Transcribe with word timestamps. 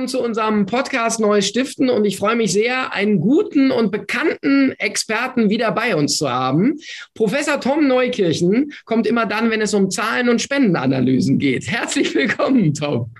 Willkommen 0.00 0.08
zu 0.08 0.24
unserem 0.24 0.64
Podcast 0.64 1.20
Neues 1.20 1.46
Stiften 1.46 1.90
und 1.90 2.06
ich 2.06 2.16
freue 2.16 2.34
mich 2.34 2.52
sehr, 2.52 2.94
einen 2.94 3.20
guten 3.20 3.70
und 3.70 3.90
bekannten 3.90 4.72
Experten 4.78 5.50
wieder 5.50 5.72
bei 5.72 5.94
uns 5.94 6.16
zu 6.16 6.30
haben. 6.30 6.78
Professor 7.12 7.60
Tom 7.60 7.86
Neukirchen 7.86 8.72
kommt 8.86 9.06
immer 9.06 9.26
dann, 9.26 9.50
wenn 9.50 9.60
es 9.60 9.74
um 9.74 9.90
Zahlen 9.90 10.30
und 10.30 10.40
Spendenanalysen 10.40 11.38
geht. 11.38 11.70
Herzlich 11.70 12.14
willkommen, 12.14 12.72
Tom. 12.72 13.12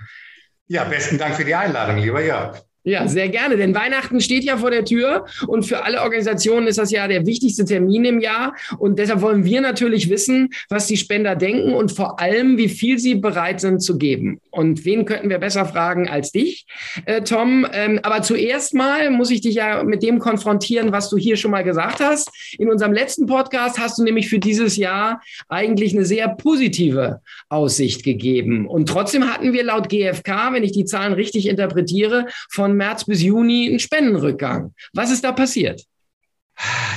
Ja, 0.69 0.85
besten 0.85 1.19
Dank 1.19 1.35
für 1.35 1.45
die 1.45 1.53
Einladung, 1.53 1.99
lieber 1.99 2.23
Jörg. 2.23 2.59
Ja, 2.83 3.07
sehr 3.07 3.29
gerne, 3.29 3.57
denn 3.57 3.75
Weihnachten 3.75 4.21
steht 4.21 4.43
ja 4.43 4.57
vor 4.57 4.71
der 4.71 4.83
Tür 4.83 5.25
und 5.45 5.67
für 5.67 5.83
alle 5.83 6.01
Organisationen 6.01 6.65
ist 6.65 6.79
das 6.79 6.89
ja 6.89 7.07
der 7.07 7.27
wichtigste 7.27 7.63
Termin 7.63 8.05
im 8.05 8.19
Jahr 8.19 8.55
und 8.79 8.97
deshalb 8.97 9.21
wollen 9.21 9.45
wir 9.45 9.61
natürlich 9.61 10.09
wissen, 10.09 10.49
was 10.67 10.87
die 10.87 10.97
Spender 10.97 11.35
denken 11.35 11.75
und 11.75 11.91
vor 11.91 12.19
allem, 12.19 12.57
wie 12.57 12.69
viel 12.69 12.97
sie 12.97 13.13
bereit 13.13 13.61
sind 13.61 13.83
zu 13.83 13.99
geben. 13.99 14.39
Und 14.49 14.83
wen 14.83 15.05
könnten 15.05 15.29
wir 15.29 15.37
besser 15.37 15.65
fragen 15.65 16.09
als 16.09 16.31
dich, 16.31 16.65
äh, 17.05 17.21
Tom? 17.21 17.67
Ähm, 17.71 17.99
aber 18.01 18.23
zuerst 18.23 18.73
mal 18.73 19.11
muss 19.11 19.29
ich 19.29 19.41
dich 19.41 19.55
ja 19.55 19.83
mit 19.83 20.01
dem 20.01 20.17
konfrontieren, 20.17 20.91
was 20.91 21.09
du 21.11 21.17
hier 21.17 21.37
schon 21.37 21.51
mal 21.51 21.63
gesagt 21.63 21.99
hast. 21.99 22.31
In 22.57 22.67
unserem 22.67 22.93
letzten 22.93 23.27
Podcast 23.27 23.77
hast 23.77 23.99
du 23.99 24.03
nämlich 24.03 24.27
für 24.27 24.39
dieses 24.39 24.75
Jahr 24.75 25.21
eigentlich 25.49 25.93
eine 25.93 26.03
sehr 26.03 26.29
positive 26.29 27.21
Aussicht 27.47 28.03
gegeben 28.03 28.67
und 28.67 28.89
trotzdem 28.89 29.31
hatten 29.31 29.53
wir 29.53 29.63
laut 29.63 29.87
GfK, 29.87 30.53
wenn 30.53 30.63
ich 30.63 30.71
die 30.71 30.85
Zahlen 30.85 31.13
richtig 31.13 31.47
interpretiere, 31.47 32.25
von 32.49 32.70
von 32.71 32.77
März 32.77 33.03
bis 33.05 33.21
Juni 33.21 33.67
einen 33.67 33.79
Spendenrückgang. 33.79 34.73
Was 34.93 35.11
ist 35.11 35.23
da 35.23 35.33
passiert? 35.33 35.83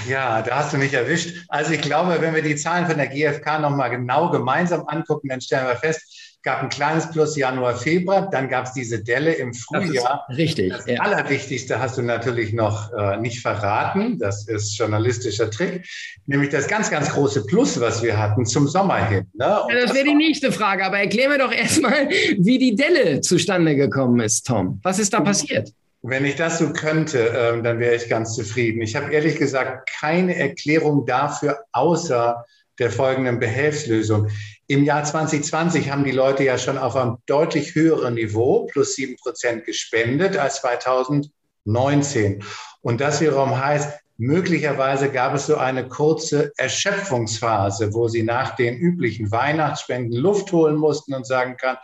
Ja, 0.08 0.42
da 0.42 0.58
hast 0.58 0.72
du 0.72 0.78
mich 0.78 0.92
erwischt. 0.92 1.47
Also 1.48 1.72
ich 1.72 1.80
glaube, 1.80 2.20
wenn 2.20 2.34
wir 2.34 2.42
die 2.42 2.56
Zahlen 2.56 2.86
von 2.86 2.97
der 2.97 3.08
GfK 3.08 3.58
nochmal 3.58 3.91
genau 3.91 4.30
gemeinsam 4.30 4.86
angucken, 4.86 5.28
dann 5.28 5.41
stellen 5.41 5.67
wir 5.67 5.77
fest, 5.77 6.23
gab 6.45 6.62
ein 6.62 6.69
kleines 6.69 7.11
Plus 7.11 7.37
Januar, 7.37 7.75
Februar, 7.75 8.28
dann 8.31 8.50
gab 8.50 8.67
es 8.67 8.75
diese 8.75 9.03
Delle 9.03 9.33
im 9.33 9.55
Frühjahr. 9.55 10.27
richtig. 10.28 10.70
Das 10.70 10.86
ja. 10.86 11.01
Allerwichtigste 11.01 11.81
hast 11.81 11.97
du 11.97 12.03
natürlich 12.03 12.53
noch 12.53 12.92
äh, 12.92 13.17
nicht 13.17 13.41
verraten. 13.41 14.19
Das 14.19 14.47
ist 14.47 14.78
journalistischer 14.78 15.51
Trick. 15.51 15.86
Nämlich 16.27 16.51
das 16.51 16.69
ganz, 16.69 16.91
ganz 16.91 17.11
große 17.11 17.47
Plus, 17.47 17.81
was 17.81 18.03
wir 18.03 18.19
hatten 18.19 18.45
zum 18.45 18.69
Sommer 18.69 19.06
hin. 19.06 19.27
Ne? 19.33 19.45
Ja, 19.47 19.67
das, 19.73 19.86
das 19.86 19.95
wäre 19.95 20.05
die 20.05 20.14
nächste 20.14 20.53
Frage. 20.53 20.84
Aber 20.84 20.98
erklär 20.98 21.31
mir 21.31 21.39
doch 21.39 21.53
erstmal, 21.53 22.11
wie 22.39 22.58
die 22.58 22.77
Delle 22.77 23.23
zustande 23.23 23.75
gekommen 23.75 24.20
ist, 24.20 24.47
Tom. 24.47 24.81
Was 24.83 24.98
ist 24.98 25.14
da 25.14 25.20
passiert? 25.20 25.73
Wenn 26.03 26.27
ich 26.27 26.36
das 26.36 26.58
so 26.58 26.70
könnte, 26.75 27.33
ähm, 27.34 27.62
dann 27.62 27.79
wäre 27.79 27.95
ich 27.95 28.11
ganz 28.11 28.34
zufrieden. 28.34 28.83
Ich 28.83 28.95
habe 28.95 29.11
ehrlich 29.11 29.36
gesagt 29.36 29.89
keine 29.98 30.36
Erklärung 30.36 31.06
dafür, 31.06 31.61
außer 31.73 32.45
der 32.79 32.91
folgenden 32.91 33.39
Behelfslösung. 33.39 34.29
Im 34.67 34.84
Jahr 34.84 35.05
2020 35.05 35.91
haben 35.91 36.05
die 36.05 36.11
Leute 36.11 36.43
ja 36.43 36.57
schon 36.57 36.79
auf 36.79 36.97
einem 36.97 37.19
deutlich 37.27 37.75
höheren 37.75 38.15
Niveau, 38.15 38.67
plus 38.67 38.95
sieben 38.95 39.17
Prozent, 39.17 39.67
gespendet 39.67 40.39
als 40.39 40.62
2019. 40.62 42.43
Und 42.81 43.01
das 43.03 43.20
wiederum 43.20 43.59
heißt, 43.59 43.98
möglicherweise 44.17 45.11
gab 45.11 45.35
es 45.35 45.47
so 45.47 45.57
eine 45.57 45.87
kurze 45.87 46.53
Erschöpfungsphase, 46.57 47.92
wo 47.92 48.09
sie 48.09 48.23
nach 48.23 48.57
den 48.57 48.79
üblichen 48.79 49.31
Weihnachtsspenden 49.31 50.19
Luft 50.19 50.51
holen 50.53 50.77
mussten 50.77 51.12
und 51.12 51.27
sagen 51.27 51.59
kann, 51.59 51.77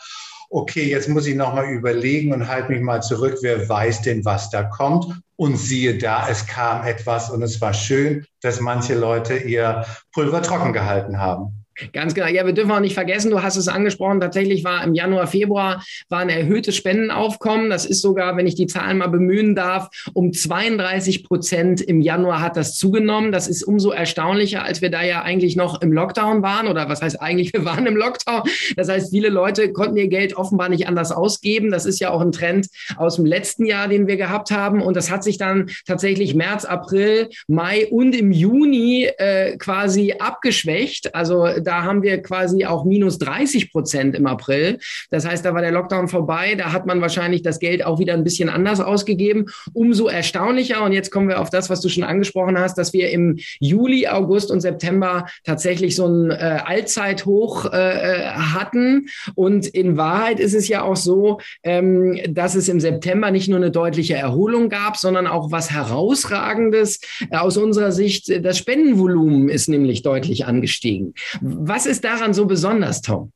okay, 0.48 0.88
jetzt 0.88 1.08
muss 1.08 1.26
ich 1.26 1.36
nochmal 1.36 1.70
überlegen 1.70 2.32
und 2.32 2.48
halte 2.48 2.72
mich 2.72 2.80
mal 2.80 3.02
zurück, 3.02 3.38
wer 3.42 3.68
weiß 3.68 4.02
denn, 4.02 4.24
was 4.24 4.48
da 4.48 4.62
kommt. 4.62 5.06
Und 5.36 5.56
siehe 5.56 5.98
da, 5.98 6.28
es 6.28 6.46
kam 6.46 6.86
etwas 6.86 7.30
und 7.30 7.42
es 7.42 7.60
war 7.60 7.72
schön, 7.72 8.26
dass 8.40 8.60
manche 8.60 8.94
Leute 8.94 9.36
ihr 9.36 9.84
Pulver 10.12 10.42
trocken 10.42 10.72
gehalten 10.72 11.18
haben. 11.18 11.59
Ganz 11.92 12.14
genau. 12.14 12.26
Ja, 12.26 12.44
wir 12.44 12.52
dürfen 12.52 12.70
auch 12.72 12.80
nicht 12.80 12.94
vergessen, 12.94 13.30
du 13.30 13.42
hast 13.42 13.56
es 13.56 13.68
angesprochen, 13.68 14.20
tatsächlich 14.20 14.64
war 14.64 14.84
im 14.84 14.94
Januar, 14.94 15.26
Februar 15.26 15.82
war 16.08 16.20
ein 16.20 16.28
erhöhtes 16.28 16.76
Spendenaufkommen. 16.76 17.70
Das 17.70 17.86
ist 17.86 18.02
sogar, 18.02 18.36
wenn 18.36 18.46
ich 18.46 18.54
die 18.54 18.66
Zahlen 18.66 18.98
mal 18.98 19.08
bemühen 19.08 19.54
darf, 19.54 19.88
um 20.12 20.32
32 20.32 21.24
Prozent 21.24 21.80
im 21.80 22.00
Januar 22.00 22.40
hat 22.40 22.56
das 22.56 22.76
zugenommen. 22.76 23.32
Das 23.32 23.48
ist 23.48 23.62
umso 23.62 23.90
erstaunlicher, 23.90 24.62
als 24.62 24.82
wir 24.82 24.90
da 24.90 25.02
ja 25.02 25.22
eigentlich 25.22 25.56
noch 25.56 25.80
im 25.80 25.92
Lockdown 25.92 26.42
waren. 26.42 26.68
Oder 26.68 26.88
was 26.88 27.02
heißt 27.02 27.20
eigentlich, 27.20 27.52
wir 27.52 27.64
waren 27.64 27.86
im 27.86 27.96
Lockdown. 27.96 28.42
Das 28.76 28.88
heißt, 28.88 29.10
viele 29.10 29.28
Leute 29.28 29.72
konnten 29.72 29.96
ihr 29.96 30.08
Geld 30.08 30.36
offenbar 30.36 30.68
nicht 30.68 30.86
anders 30.86 31.12
ausgeben. 31.12 31.70
Das 31.70 31.86
ist 31.86 32.00
ja 32.00 32.10
auch 32.10 32.20
ein 32.20 32.32
Trend 32.32 32.68
aus 32.96 33.16
dem 33.16 33.24
letzten 33.24 33.64
Jahr, 33.64 33.88
den 33.88 34.06
wir 34.06 34.16
gehabt 34.16 34.50
haben. 34.50 34.82
Und 34.82 34.96
das 34.96 35.10
hat 35.10 35.24
sich 35.24 35.38
dann 35.38 35.70
tatsächlich 35.86 36.34
März, 36.34 36.64
April, 36.64 37.30
Mai 37.48 37.86
und 37.88 38.14
im 38.14 38.32
Juni 38.32 39.08
äh, 39.18 39.56
quasi 39.56 40.14
abgeschwächt. 40.18 41.14
Also 41.14 41.46
da 41.70 41.84
haben 41.84 42.02
wir 42.02 42.20
quasi 42.20 42.64
auch 42.64 42.84
minus 42.84 43.18
30 43.18 43.70
Prozent 43.70 44.16
im 44.16 44.26
April. 44.26 44.78
Das 45.10 45.24
heißt, 45.24 45.44
da 45.44 45.54
war 45.54 45.62
der 45.62 45.70
Lockdown 45.70 46.08
vorbei. 46.08 46.56
Da 46.56 46.72
hat 46.72 46.84
man 46.84 47.00
wahrscheinlich 47.00 47.42
das 47.42 47.60
Geld 47.60 47.86
auch 47.86 48.00
wieder 48.00 48.14
ein 48.14 48.24
bisschen 48.24 48.48
anders 48.48 48.80
ausgegeben. 48.80 49.46
Umso 49.72 50.08
erstaunlicher. 50.08 50.82
Und 50.82 50.92
jetzt 50.92 51.12
kommen 51.12 51.28
wir 51.28 51.40
auf 51.40 51.48
das, 51.48 51.70
was 51.70 51.80
du 51.80 51.88
schon 51.88 52.02
angesprochen 52.02 52.58
hast, 52.58 52.76
dass 52.76 52.92
wir 52.92 53.10
im 53.10 53.38
Juli, 53.60 54.08
August 54.08 54.50
und 54.50 54.60
September 54.60 55.26
tatsächlich 55.44 55.94
so 55.94 56.08
ein 56.08 56.32
äh, 56.32 56.58
Allzeithoch 56.64 57.66
äh, 57.66 58.30
hatten. 58.32 59.06
Und 59.36 59.68
in 59.68 59.96
Wahrheit 59.96 60.40
ist 60.40 60.54
es 60.54 60.66
ja 60.66 60.82
auch 60.82 60.96
so, 60.96 61.38
ähm, 61.62 62.18
dass 62.30 62.56
es 62.56 62.68
im 62.68 62.80
September 62.80 63.30
nicht 63.30 63.48
nur 63.48 63.58
eine 63.58 63.70
deutliche 63.70 64.14
Erholung 64.14 64.70
gab, 64.70 64.96
sondern 64.96 65.28
auch 65.28 65.52
was 65.52 65.70
herausragendes 65.70 67.00
aus 67.30 67.56
unserer 67.56 67.92
Sicht. 67.92 68.44
Das 68.44 68.58
Spendenvolumen 68.58 69.48
ist 69.48 69.68
nämlich 69.68 70.02
deutlich 70.02 70.46
angestiegen. 70.46 71.14
Was 71.58 71.86
ist 71.86 72.04
daran 72.04 72.34
so 72.34 72.46
besonders, 72.46 73.02
Tom? 73.02 73.32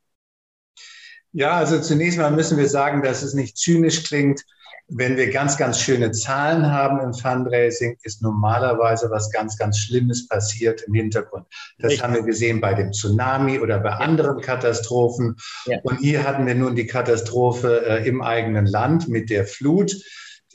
Ja, 1.32 1.56
also 1.56 1.80
zunächst 1.80 2.18
mal 2.18 2.30
müssen 2.30 2.56
wir 2.58 2.68
sagen, 2.68 3.02
dass 3.02 3.22
es 3.22 3.34
nicht 3.34 3.56
zynisch 3.56 4.04
klingt. 4.04 4.42
Wenn 4.86 5.16
wir 5.16 5.30
ganz, 5.30 5.56
ganz 5.56 5.80
schöne 5.80 6.12
Zahlen 6.12 6.70
haben 6.70 7.00
im 7.00 7.14
Fundraising, 7.14 7.96
ist 8.02 8.22
normalerweise 8.22 9.10
was 9.10 9.30
ganz, 9.30 9.56
ganz 9.56 9.78
Schlimmes 9.78 10.28
passiert 10.28 10.82
im 10.82 10.94
Hintergrund. 10.94 11.46
Das 11.78 11.92
Richtig. 11.92 12.04
haben 12.04 12.14
wir 12.14 12.22
gesehen 12.22 12.60
bei 12.60 12.74
dem 12.74 12.92
Tsunami 12.92 13.58
oder 13.58 13.80
bei 13.80 13.90
ja. 13.90 13.96
anderen 13.96 14.42
Katastrophen. 14.42 15.36
Ja. 15.64 15.78
Und 15.82 15.98
hier 15.98 16.24
hatten 16.24 16.46
wir 16.46 16.54
nun 16.54 16.76
die 16.76 16.86
Katastrophe 16.86 17.84
äh, 17.86 18.06
im 18.06 18.20
eigenen 18.20 18.66
Land 18.66 19.08
mit 19.08 19.30
der 19.30 19.46
Flut 19.46 19.96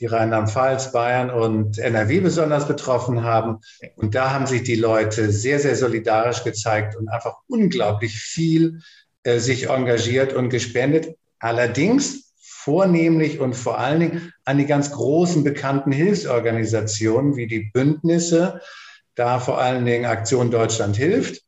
die 0.00 0.06
Rheinland-Pfalz, 0.06 0.92
Bayern 0.92 1.30
und 1.30 1.78
NRW 1.78 2.20
besonders 2.20 2.66
betroffen 2.66 3.22
haben. 3.22 3.58
Und 3.96 4.14
da 4.14 4.30
haben 4.32 4.46
sich 4.46 4.62
die 4.62 4.76
Leute 4.76 5.30
sehr, 5.30 5.60
sehr 5.60 5.76
solidarisch 5.76 6.42
gezeigt 6.42 6.96
und 6.96 7.08
einfach 7.08 7.36
unglaublich 7.48 8.18
viel 8.18 8.80
äh, 9.24 9.38
sich 9.38 9.68
engagiert 9.68 10.32
und 10.32 10.48
gespendet. 10.48 11.16
Allerdings 11.38 12.32
vornehmlich 12.40 13.40
und 13.40 13.54
vor 13.54 13.78
allen 13.78 14.00
Dingen 14.00 14.32
an 14.44 14.58
die 14.58 14.66
ganz 14.66 14.90
großen 14.90 15.44
bekannten 15.44 15.92
Hilfsorganisationen 15.92 17.36
wie 17.36 17.46
die 17.46 17.70
Bündnisse, 17.72 18.60
da 19.14 19.38
vor 19.38 19.60
allen 19.60 19.84
Dingen 19.84 20.06
Aktion 20.06 20.50
Deutschland 20.50 20.96
hilft 20.96 21.42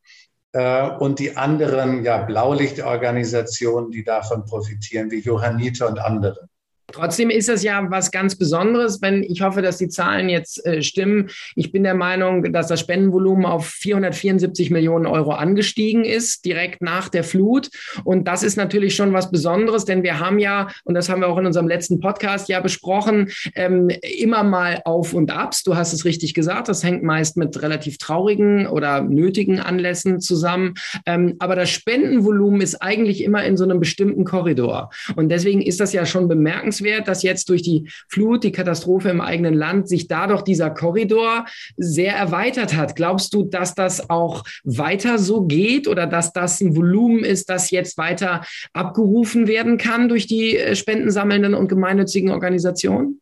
äh, 0.52 0.88
und 0.88 1.18
die 1.18 1.36
anderen 1.36 2.04
ja, 2.04 2.18
Blaulichtorganisationen, 2.18 3.90
die 3.90 4.04
davon 4.04 4.44
profitieren, 4.44 5.10
wie 5.10 5.20
Johanniter 5.20 5.88
und 5.88 5.98
andere. 5.98 6.48
Trotzdem 6.92 7.30
ist 7.30 7.48
das 7.48 7.62
ja 7.62 7.90
was 7.90 8.10
ganz 8.10 8.36
Besonderes, 8.36 9.00
wenn 9.02 9.22
ich 9.22 9.42
hoffe, 9.42 9.62
dass 9.62 9.78
die 9.78 9.88
Zahlen 9.88 10.28
jetzt 10.28 10.64
äh, 10.66 10.82
stimmen. 10.82 11.30
Ich 11.56 11.72
bin 11.72 11.82
der 11.82 11.94
Meinung, 11.94 12.52
dass 12.52 12.68
das 12.68 12.80
Spendenvolumen 12.80 13.46
auf 13.46 13.66
474 13.66 14.70
Millionen 14.70 15.06
Euro 15.06 15.32
angestiegen 15.32 16.04
ist, 16.04 16.44
direkt 16.44 16.82
nach 16.82 17.08
der 17.08 17.24
Flut. 17.24 17.70
Und 18.04 18.28
das 18.28 18.42
ist 18.42 18.56
natürlich 18.56 18.94
schon 18.94 19.12
was 19.12 19.30
Besonderes, 19.30 19.84
denn 19.84 20.02
wir 20.02 20.20
haben 20.20 20.38
ja, 20.38 20.68
und 20.84 20.94
das 20.94 21.08
haben 21.08 21.20
wir 21.20 21.28
auch 21.28 21.38
in 21.38 21.46
unserem 21.46 21.68
letzten 21.68 22.00
Podcast 22.00 22.48
ja 22.48 22.60
besprochen, 22.60 23.30
ähm, 23.54 23.88
immer 24.02 24.44
mal 24.44 24.82
Auf 24.84 25.14
und 25.14 25.30
Abs. 25.30 25.62
Du 25.62 25.76
hast 25.76 25.92
es 25.92 26.04
richtig 26.04 26.34
gesagt, 26.34 26.68
das 26.68 26.84
hängt 26.84 27.02
meist 27.02 27.36
mit 27.36 27.60
relativ 27.62 27.98
traurigen 27.98 28.66
oder 28.66 29.02
nötigen 29.02 29.60
Anlässen 29.60 30.20
zusammen. 30.20 30.74
Ähm, 31.06 31.36
aber 31.38 31.56
das 31.56 31.70
Spendenvolumen 31.70 32.60
ist 32.60 32.76
eigentlich 32.76 33.24
immer 33.24 33.44
in 33.44 33.56
so 33.56 33.64
einem 33.64 33.80
bestimmten 33.80 34.24
Korridor. 34.24 34.90
Und 35.16 35.30
deswegen 35.30 35.62
ist 35.62 35.80
das 35.80 35.92
ja 35.92 36.06
schon 36.06 36.28
bemerkenswert 36.28 36.81
bemerkenswert, 36.82 37.08
dass 37.08 37.22
jetzt 37.22 37.48
durch 37.48 37.62
die 37.62 37.88
Flut, 38.08 38.44
die 38.44 38.52
Katastrophe 38.52 39.08
im 39.08 39.20
eigenen 39.20 39.54
Land, 39.54 39.88
sich 39.88 40.08
dadurch 40.08 40.42
dieser 40.42 40.70
Korridor 40.70 41.46
sehr 41.76 42.14
erweitert 42.14 42.74
hat. 42.74 42.96
Glaubst 42.96 43.32
du, 43.34 43.44
dass 43.44 43.74
das 43.74 44.10
auch 44.10 44.44
weiter 44.64 45.18
so 45.18 45.42
geht 45.42 45.88
oder 45.88 46.06
dass 46.06 46.32
das 46.32 46.60
ein 46.60 46.76
Volumen 46.76 47.24
ist, 47.24 47.48
das 47.48 47.70
jetzt 47.70 47.96
weiter 47.98 48.44
abgerufen 48.72 49.46
werden 49.46 49.78
kann 49.78 50.08
durch 50.08 50.26
die 50.26 50.56
äh, 50.56 50.74
spendensammelnden 50.76 51.54
und 51.54 51.68
gemeinnützigen 51.68 52.30
Organisationen? 52.30 53.20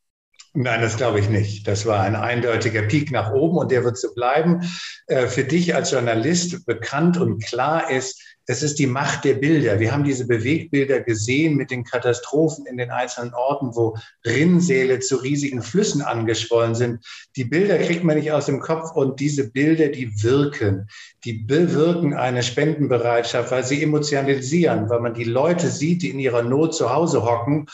Nein, 0.52 0.80
das 0.80 0.96
glaube 0.96 1.20
ich 1.20 1.28
nicht. 1.28 1.68
Das 1.68 1.86
war 1.86 2.00
ein 2.00 2.16
eindeutiger 2.16 2.82
Peak 2.82 3.12
nach 3.12 3.32
oben 3.32 3.58
und 3.58 3.70
der 3.70 3.84
wird 3.84 3.96
so 3.96 4.12
bleiben. 4.14 4.68
Äh, 5.06 5.28
für 5.28 5.44
dich 5.44 5.76
als 5.76 5.92
Journalist 5.92 6.66
bekannt 6.66 7.18
und 7.18 7.44
klar 7.44 7.88
ist, 7.88 8.20
es 8.50 8.64
ist 8.64 8.80
die 8.80 8.88
Macht 8.88 9.24
der 9.24 9.34
Bilder. 9.34 9.78
Wir 9.78 9.92
haben 9.92 10.02
diese 10.02 10.26
Bewegbilder 10.26 11.02
gesehen 11.02 11.54
mit 11.54 11.70
den 11.70 11.84
Katastrophen 11.84 12.66
in 12.66 12.78
den 12.78 12.90
einzelnen 12.90 13.32
Orten, 13.32 13.76
wo 13.76 13.96
Rinnsäle 14.26 14.98
zu 14.98 15.18
riesigen 15.18 15.62
Flüssen 15.62 16.02
angeschwollen 16.02 16.74
sind. 16.74 17.06
Die 17.36 17.44
Bilder 17.44 17.78
kriegt 17.78 18.02
man 18.02 18.16
nicht 18.16 18.32
aus 18.32 18.46
dem 18.46 18.58
Kopf 18.58 18.90
und 18.96 19.20
diese 19.20 19.52
Bilder, 19.52 19.86
die 19.86 20.10
wirken. 20.24 20.88
Die 21.24 21.34
bewirken 21.34 22.12
eine 22.12 22.42
Spendenbereitschaft, 22.42 23.52
weil 23.52 23.62
sie 23.62 23.84
emotionalisieren, 23.84 24.90
weil 24.90 25.00
man 25.00 25.14
die 25.14 25.22
Leute 25.22 25.68
sieht, 25.68 26.02
die 26.02 26.10
in 26.10 26.18
ihrer 26.18 26.42
Not 26.42 26.74
zu 26.74 26.92
Hause 26.92 27.24
hocken 27.24 27.66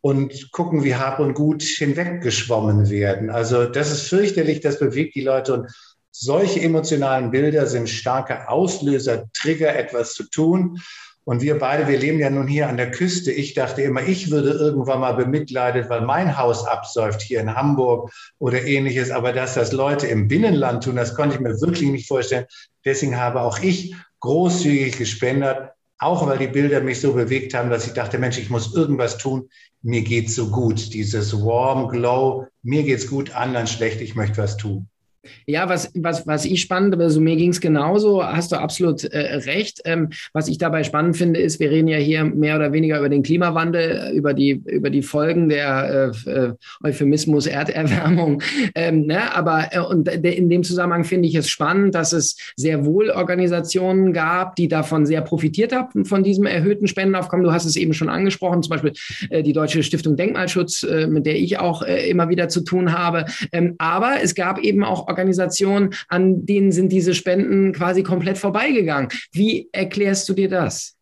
und 0.00 0.50
gucken, 0.50 0.82
wie 0.82 0.96
Hab 0.96 1.20
und 1.20 1.34
Gut 1.34 1.62
hinweggeschwommen 1.62 2.90
werden. 2.90 3.30
Also 3.30 3.66
das 3.66 3.92
ist 3.92 4.08
fürchterlich, 4.08 4.58
das 4.60 4.80
bewegt 4.80 5.14
die 5.14 5.22
Leute 5.22 5.54
und 5.54 5.93
solche 6.16 6.60
emotionalen 6.60 7.32
Bilder 7.32 7.66
sind 7.66 7.88
starke 7.90 8.48
Auslöser, 8.48 9.24
Trigger, 9.32 9.74
etwas 9.74 10.14
zu 10.14 10.30
tun. 10.30 10.80
Und 11.24 11.40
wir 11.42 11.58
beide, 11.58 11.88
wir 11.88 11.98
leben 11.98 12.20
ja 12.20 12.30
nun 12.30 12.46
hier 12.46 12.68
an 12.68 12.76
der 12.76 12.90
Küste. 12.92 13.32
Ich 13.32 13.54
dachte 13.54 13.82
immer, 13.82 14.02
ich 14.02 14.30
würde 14.30 14.50
irgendwann 14.50 15.00
mal 15.00 15.14
bemitleidet, 15.14 15.88
weil 15.88 16.02
mein 16.02 16.38
Haus 16.38 16.66
absäuft 16.66 17.20
hier 17.20 17.40
in 17.40 17.56
Hamburg 17.56 18.12
oder 18.38 18.62
ähnliches. 18.62 19.10
Aber 19.10 19.32
dass 19.32 19.54
das 19.54 19.72
Leute 19.72 20.06
im 20.06 20.28
Binnenland 20.28 20.84
tun, 20.84 20.96
das 20.96 21.16
konnte 21.16 21.34
ich 21.34 21.40
mir 21.40 21.60
wirklich 21.60 21.90
nicht 21.90 22.06
vorstellen. 22.06 22.46
Deswegen 22.84 23.18
habe 23.18 23.40
auch 23.40 23.58
ich 23.58 23.96
großzügig 24.20 24.96
gespendet, 24.96 25.70
auch 25.98 26.26
weil 26.26 26.38
die 26.38 26.46
Bilder 26.46 26.80
mich 26.80 27.00
so 27.00 27.14
bewegt 27.14 27.54
haben, 27.54 27.70
dass 27.70 27.86
ich 27.86 27.94
dachte, 27.94 28.18
Mensch, 28.18 28.38
ich 28.38 28.50
muss 28.50 28.74
irgendwas 28.74 29.18
tun. 29.18 29.48
Mir 29.82 30.02
geht's 30.02 30.36
so 30.36 30.48
gut. 30.50 30.94
Dieses 30.94 31.34
warm 31.34 31.88
glow. 31.88 32.46
Mir 32.62 32.84
geht's 32.84 33.08
gut, 33.08 33.34
anderen 33.34 33.66
schlecht. 33.66 34.00
Ich 34.00 34.14
möchte 34.14 34.36
was 34.36 34.56
tun. 34.56 34.88
Ja, 35.46 35.68
was, 35.68 35.90
was, 35.94 36.26
was 36.26 36.44
ich 36.44 36.60
spannend, 36.60 37.00
also 37.00 37.20
mir 37.20 37.36
ging 37.36 37.50
es 37.50 37.60
genauso, 37.60 38.24
hast 38.24 38.52
du 38.52 38.56
absolut 38.56 39.04
äh, 39.04 39.36
recht. 39.36 39.80
Ähm, 39.84 40.10
was 40.32 40.48
ich 40.48 40.58
dabei 40.58 40.84
spannend 40.84 41.16
finde, 41.16 41.40
ist, 41.40 41.60
wir 41.60 41.70
reden 41.70 41.88
ja 41.88 41.98
hier 41.98 42.24
mehr 42.24 42.56
oder 42.56 42.72
weniger 42.72 42.98
über 42.98 43.08
den 43.08 43.22
Klimawandel, 43.22 44.12
über 44.14 44.34
die, 44.34 44.62
über 44.66 44.90
die 44.90 45.02
Folgen 45.02 45.48
der 45.48 46.12
äh, 46.26 46.30
äh 46.30 46.52
Euphemismus 46.82 47.46
Erderwärmung. 47.46 48.42
Ähm, 48.76 49.06
ne? 49.06 49.34
Aber 49.34 49.68
äh, 49.72 49.80
und 49.80 50.08
in 50.08 50.48
dem 50.48 50.62
Zusammenhang 50.62 51.04
finde 51.04 51.28
ich 51.28 51.34
es 51.34 51.48
spannend, 51.48 51.94
dass 51.94 52.12
es 52.12 52.36
sehr 52.56 52.84
wohl 52.84 53.10
Organisationen 53.10 54.12
gab, 54.12 54.56
die 54.56 54.68
davon 54.68 55.06
sehr 55.06 55.20
profitiert 55.20 55.72
haben, 55.72 56.04
von 56.04 56.22
diesem 56.22 56.46
erhöhten 56.46 56.86
Spendenaufkommen. 56.86 57.44
Du 57.44 57.52
hast 57.52 57.66
es 57.66 57.76
eben 57.76 57.94
schon 57.94 58.08
angesprochen, 58.08 58.62
zum 58.62 58.70
Beispiel 58.70 58.92
äh, 59.30 59.42
die 59.42 59.52
Deutsche 59.52 59.82
Stiftung 59.82 60.16
Denkmalschutz, 60.16 60.82
äh, 60.82 61.06
mit 61.06 61.26
der 61.26 61.36
ich 61.36 61.58
auch 61.58 61.82
immer 61.82 62.28
wieder 62.28 62.48
zu 62.48 62.62
tun 62.62 62.92
habe. 62.96 63.26
Ähm, 63.52 63.74
aber 63.78 64.16
es 64.22 64.34
gab 64.34 64.58
eben 64.58 64.84
auch 64.84 65.06
Organisationen, 65.14 65.94
an 66.08 66.44
denen 66.44 66.72
sind 66.72 66.90
diese 66.90 67.14
Spenden 67.14 67.72
quasi 67.72 68.02
komplett 68.02 68.36
vorbeigegangen. 68.36 69.08
Wie 69.30 69.68
erklärst 69.70 70.28
du 70.28 70.32
dir 70.32 70.48
das? 70.48 70.96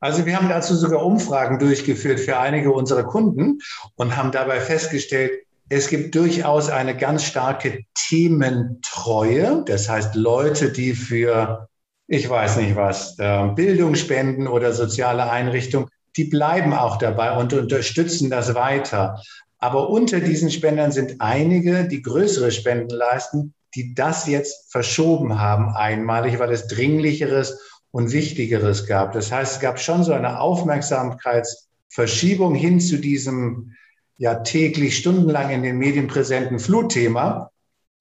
Also 0.00 0.26
wir 0.26 0.36
haben 0.36 0.48
dazu 0.48 0.74
sogar 0.74 1.06
Umfragen 1.06 1.60
durchgeführt 1.60 2.18
für 2.18 2.36
einige 2.36 2.72
unserer 2.72 3.04
Kunden 3.04 3.60
und 3.94 4.16
haben 4.16 4.32
dabei 4.32 4.60
festgestellt, 4.60 5.30
es 5.68 5.88
gibt 5.88 6.16
durchaus 6.16 6.68
eine 6.68 6.96
ganz 6.96 7.22
starke 7.22 7.84
Thementreue. 8.08 9.62
Das 9.64 9.88
heißt, 9.88 10.16
Leute, 10.16 10.72
die 10.72 10.94
für, 10.94 11.68
ich 12.08 12.28
weiß 12.28 12.56
nicht 12.56 12.74
was, 12.74 13.16
ähm, 13.20 13.54
Bildung 13.54 13.94
spenden 13.94 14.48
oder 14.48 14.72
soziale 14.72 15.30
Einrichtungen, 15.30 15.88
die 16.16 16.24
bleiben 16.24 16.74
auch 16.74 16.98
dabei 16.98 17.36
und 17.36 17.52
unterstützen 17.52 18.28
das 18.28 18.56
weiter. 18.56 19.22
Aber 19.62 19.88
unter 19.90 20.18
diesen 20.18 20.50
Spendern 20.50 20.90
sind 20.90 21.20
einige, 21.20 21.86
die 21.86 22.02
größere 22.02 22.50
Spenden 22.50 22.90
leisten, 22.90 23.54
die 23.76 23.94
das 23.94 24.26
jetzt 24.26 24.72
verschoben 24.72 25.38
haben 25.38 25.76
einmalig, 25.76 26.40
weil 26.40 26.50
es 26.50 26.66
dringlicheres 26.66 27.60
und 27.92 28.10
wichtigeres 28.10 28.88
gab. 28.88 29.12
Das 29.12 29.30
heißt, 29.30 29.52
es 29.52 29.60
gab 29.60 29.78
schon 29.78 30.02
so 30.02 30.14
eine 30.14 30.40
Aufmerksamkeitsverschiebung 30.40 32.56
hin 32.56 32.80
zu 32.80 32.98
diesem 32.98 33.76
ja 34.18 34.40
täglich 34.40 34.98
stundenlang 34.98 35.50
in 35.50 35.62
den 35.62 35.78
Medien 35.78 36.08
präsenten 36.08 36.58
Flutthema. 36.58 37.52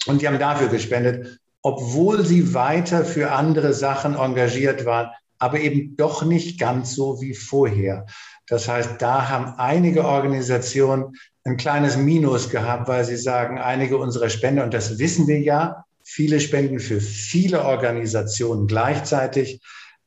Und 0.07 0.23
die 0.23 0.27
haben 0.27 0.39
dafür 0.39 0.69
gespendet, 0.69 1.37
obwohl 1.61 2.25
sie 2.25 2.55
weiter 2.55 3.05
für 3.05 3.33
andere 3.33 3.75
Sachen 3.75 4.15
engagiert 4.15 4.85
waren, 4.85 5.11
aber 5.37 5.59
eben 5.59 5.95
doch 5.95 6.23
nicht 6.23 6.59
ganz 6.59 6.95
so 6.95 7.21
wie 7.21 7.35
vorher. 7.35 8.07
Das 8.47 8.67
heißt, 8.67 8.99
da 8.99 9.29
haben 9.29 9.59
einige 9.59 10.05
Organisationen 10.05 11.13
ein 11.43 11.57
kleines 11.57 11.97
Minus 11.97 12.49
gehabt, 12.49 12.87
weil 12.87 13.03
sie 13.03 13.17
sagen, 13.17 13.57
einige 13.57 13.97
unserer 13.97 14.29
Spender, 14.29 14.63
und 14.63 14.73
das 14.73 14.99
wissen 14.99 15.27
wir 15.27 15.39
ja, 15.39 15.85
viele 16.03 16.39
spenden 16.39 16.79
für 16.79 17.01
viele 17.01 17.65
Organisationen 17.65 18.67
gleichzeitig, 18.67 19.61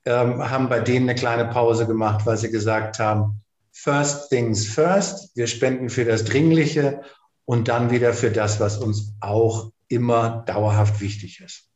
ähm, 0.04 0.50
haben 0.50 0.68
bei 0.68 0.80
denen 0.80 1.08
eine 1.08 1.18
kleine 1.18 1.46
Pause 1.46 1.86
gemacht, 1.86 2.26
weil 2.26 2.36
sie 2.36 2.50
gesagt 2.50 2.98
haben, 2.98 3.40
first 3.72 4.30
things 4.30 4.66
first, 4.66 5.36
wir 5.36 5.46
spenden 5.46 5.88
für 5.88 6.04
das 6.04 6.24
Dringliche 6.24 7.02
und 7.44 7.68
dann 7.68 7.90
wieder 7.90 8.12
für 8.12 8.30
das, 8.30 8.60
was 8.60 8.78
uns 8.78 9.14
auch 9.20 9.70
immer 9.88 10.44
dauerhaft 10.46 11.00
wichtig 11.00 11.40
ist. 11.40 11.70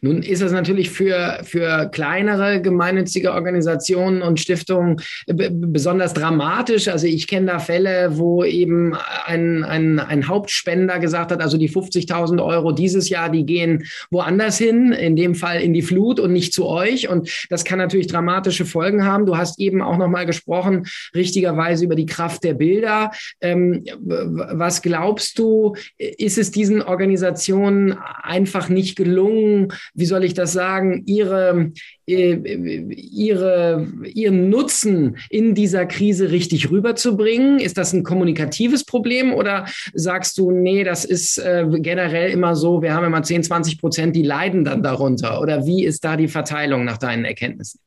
Nun 0.00 0.22
ist 0.22 0.42
es 0.42 0.52
natürlich 0.52 0.90
für, 0.90 1.40
für 1.42 1.88
kleinere 1.90 2.62
gemeinnützige 2.62 3.32
Organisationen 3.32 4.22
und 4.22 4.38
Stiftungen 4.38 4.96
besonders 5.26 6.14
dramatisch. 6.14 6.88
Also 6.88 7.06
ich 7.06 7.26
kenne 7.26 7.46
da 7.46 7.58
Fälle, 7.58 8.16
wo 8.16 8.44
eben 8.44 8.94
ein, 9.24 9.64
ein, 9.64 9.98
ein 9.98 10.28
Hauptspender 10.28 11.00
gesagt 11.00 11.32
hat, 11.32 11.40
also 11.40 11.58
die 11.58 11.68
50.000 11.68 12.44
Euro 12.44 12.70
dieses 12.70 13.08
Jahr, 13.08 13.28
die 13.28 13.44
gehen 13.44 13.84
woanders 14.10 14.58
hin, 14.58 14.92
in 14.92 15.16
dem 15.16 15.34
Fall 15.34 15.60
in 15.60 15.74
die 15.74 15.82
Flut 15.82 16.20
und 16.20 16.32
nicht 16.32 16.52
zu 16.52 16.66
euch. 16.66 17.08
Und 17.08 17.46
das 17.50 17.64
kann 17.64 17.78
natürlich 17.78 18.06
dramatische 18.06 18.66
Folgen 18.66 19.04
haben. 19.04 19.26
Du 19.26 19.36
hast 19.36 19.58
eben 19.58 19.82
auch 19.82 19.96
nochmal 19.96 20.26
gesprochen, 20.26 20.86
richtigerweise 21.14 21.84
über 21.84 21.96
die 21.96 22.06
Kraft 22.06 22.44
der 22.44 22.54
Bilder. 22.54 23.10
Ähm, 23.40 23.84
was 23.98 24.82
glaubst 24.82 25.38
du, 25.38 25.74
ist 25.98 26.38
es 26.38 26.52
diesen 26.52 26.82
Organisationen 26.82 27.92
einfach 28.22 28.68
nicht 28.68 28.96
gelungen, 28.96 29.55
wie 29.94 30.06
soll 30.06 30.24
ich 30.24 30.34
das 30.34 30.52
sagen, 30.52 31.02
ihre, 31.06 31.72
äh, 32.06 32.34
ihre, 32.34 33.86
ihren 34.04 34.48
Nutzen 34.48 35.18
in 35.30 35.54
dieser 35.54 35.86
Krise 35.86 36.30
richtig 36.30 36.70
rüberzubringen? 36.70 37.58
Ist 37.58 37.78
das 37.78 37.92
ein 37.92 38.04
kommunikatives 38.04 38.84
Problem 38.84 39.32
oder 39.32 39.66
sagst 39.94 40.38
du, 40.38 40.50
nee, 40.50 40.84
das 40.84 41.04
ist 41.04 41.38
äh, 41.38 41.66
generell 41.78 42.30
immer 42.30 42.56
so, 42.56 42.82
wir 42.82 42.94
haben 42.94 43.06
immer 43.06 43.22
10, 43.22 43.44
20 43.44 43.80
Prozent, 43.80 44.16
die 44.16 44.22
leiden 44.22 44.64
dann 44.64 44.82
darunter? 44.82 45.40
Oder 45.40 45.66
wie 45.66 45.84
ist 45.84 46.04
da 46.04 46.16
die 46.16 46.28
Verteilung 46.28 46.84
nach 46.84 46.98
deinen 46.98 47.24
Erkenntnissen? 47.24 47.80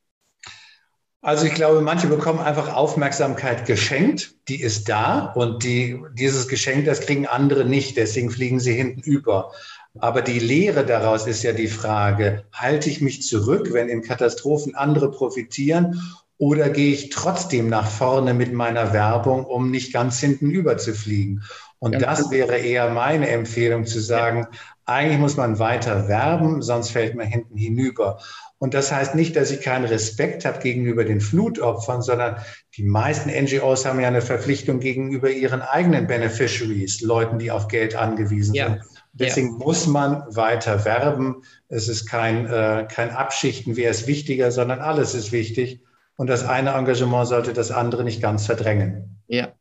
Also 1.22 1.44
ich 1.44 1.52
glaube, 1.52 1.82
manche 1.82 2.06
bekommen 2.06 2.38
einfach 2.38 2.74
Aufmerksamkeit 2.74 3.66
geschenkt, 3.66 4.34
die 4.48 4.62
ist 4.62 4.88
da 4.88 5.26
und 5.34 5.64
die, 5.64 6.00
dieses 6.14 6.48
Geschenk, 6.48 6.86
das 6.86 7.02
kriegen 7.02 7.26
andere 7.26 7.66
nicht, 7.66 7.98
deswegen 7.98 8.30
fliegen 8.30 8.58
sie 8.58 8.72
hinten 8.72 9.00
über. 9.00 9.52
Aber 9.98 10.22
die 10.22 10.38
Lehre 10.38 10.86
daraus 10.86 11.26
ist 11.26 11.42
ja 11.42 11.52
die 11.52 11.68
Frage, 11.68 12.44
halte 12.52 12.88
ich 12.88 13.00
mich 13.00 13.22
zurück, 13.22 13.72
wenn 13.72 13.88
in 13.88 14.02
Katastrophen 14.02 14.74
andere 14.74 15.10
profitieren 15.10 16.00
oder 16.38 16.70
gehe 16.70 16.92
ich 16.92 17.10
trotzdem 17.10 17.68
nach 17.68 17.88
vorne 17.88 18.32
mit 18.32 18.52
meiner 18.52 18.92
Werbung, 18.92 19.44
um 19.44 19.70
nicht 19.70 19.92
ganz 19.92 20.20
hinten 20.20 20.50
über 20.50 20.78
zu 20.78 20.94
fliegen? 20.94 21.42
Und 21.80 22.00
das 22.00 22.30
wäre 22.30 22.58
eher 22.58 22.90
meine 22.90 23.28
Empfehlung 23.28 23.86
zu 23.86 24.00
sagen, 24.00 24.46
eigentlich 24.84 25.18
muss 25.18 25.36
man 25.36 25.58
weiter 25.58 26.08
werben, 26.08 26.62
sonst 26.62 26.90
fällt 26.90 27.14
man 27.14 27.26
hinten 27.26 27.56
hinüber. 27.56 28.20
Und 28.58 28.74
das 28.74 28.92
heißt 28.92 29.14
nicht, 29.14 29.34
dass 29.36 29.50
ich 29.50 29.62
keinen 29.62 29.86
Respekt 29.86 30.44
habe 30.44 30.58
gegenüber 30.58 31.04
den 31.04 31.22
Flutopfern, 31.22 32.02
sondern 32.02 32.36
die 32.76 32.82
meisten 32.82 33.30
NGOs 33.30 33.86
haben 33.86 34.00
ja 34.00 34.08
eine 34.08 34.20
Verpflichtung 34.20 34.80
gegenüber 34.80 35.30
ihren 35.30 35.62
eigenen 35.62 36.06
Beneficiaries, 36.06 37.00
Leuten, 37.00 37.38
die 37.38 37.50
auf 37.50 37.68
Geld 37.68 37.96
angewiesen 37.96 38.54
ja. 38.54 38.68
sind. 38.68 38.82
Deswegen 39.12 39.58
ja. 39.58 39.64
muss 39.64 39.86
man 39.86 40.24
weiter 40.34 40.84
werben. 40.84 41.42
Es 41.68 41.88
ist 41.88 42.06
kein, 42.06 42.46
äh, 42.46 42.86
kein 42.90 43.10
Abschichten, 43.10 43.76
wer 43.76 43.90
ist 43.90 44.06
wichtiger, 44.06 44.50
sondern 44.52 44.80
alles 44.80 45.14
ist 45.14 45.32
wichtig. 45.32 45.80
Und 46.16 46.28
das 46.28 46.44
eine 46.44 46.70
Engagement 46.70 47.26
sollte 47.26 47.52
das 47.52 47.70
andere 47.70 48.04
nicht 48.04 48.20
ganz 48.22 48.46
verdrängen. 48.46 49.20
Ja, 49.26 49.52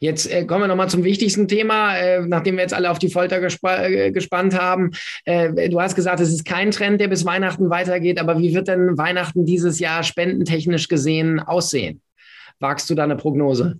Jetzt 0.00 0.30
äh, 0.30 0.44
kommen 0.44 0.62
wir 0.62 0.68
nochmal 0.68 0.88
zum 0.88 1.04
wichtigsten 1.04 1.48
Thema, 1.48 1.96
äh, 1.96 2.20
nachdem 2.26 2.56
wir 2.56 2.62
jetzt 2.62 2.74
alle 2.74 2.90
auf 2.90 2.98
die 2.98 3.10
Folter 3.10 3.40
gespa 3.40 3.84
äh, 3.84 4.10
gespannt 4.10 4.58
haben. 4.58 4.90
Äh, 5.24 5.68
du 5.68 5.80
hast 5.80 5.94
gesagt, 5.94 6.20
es 6.20 6.30
ist 6.30 6.44
kein 6.44 6.70
Trend, 6.70 7.00
der 7.00 7.08
bis 7.08 7.24
Weihnachten 7.24 7.70
weitergeht, 7.70 8.20
aber 8.20 8.38
wie 8.38 8.54
wird 8.54 8.68
denn 8.68 8.98
Weihnachten 8.98 9.44
dieses 9.44 9.78
Jahr 9.78 10.02
spendentechnisch 10.02 10.88
gesehen 10.88 11.40
aussehen? 11.40 12.02
Wagst 12.58 12.90
du 12.90 12.94
da 12.94 13.04
eine 13.04 13.16
Prognose? 13.16 13.78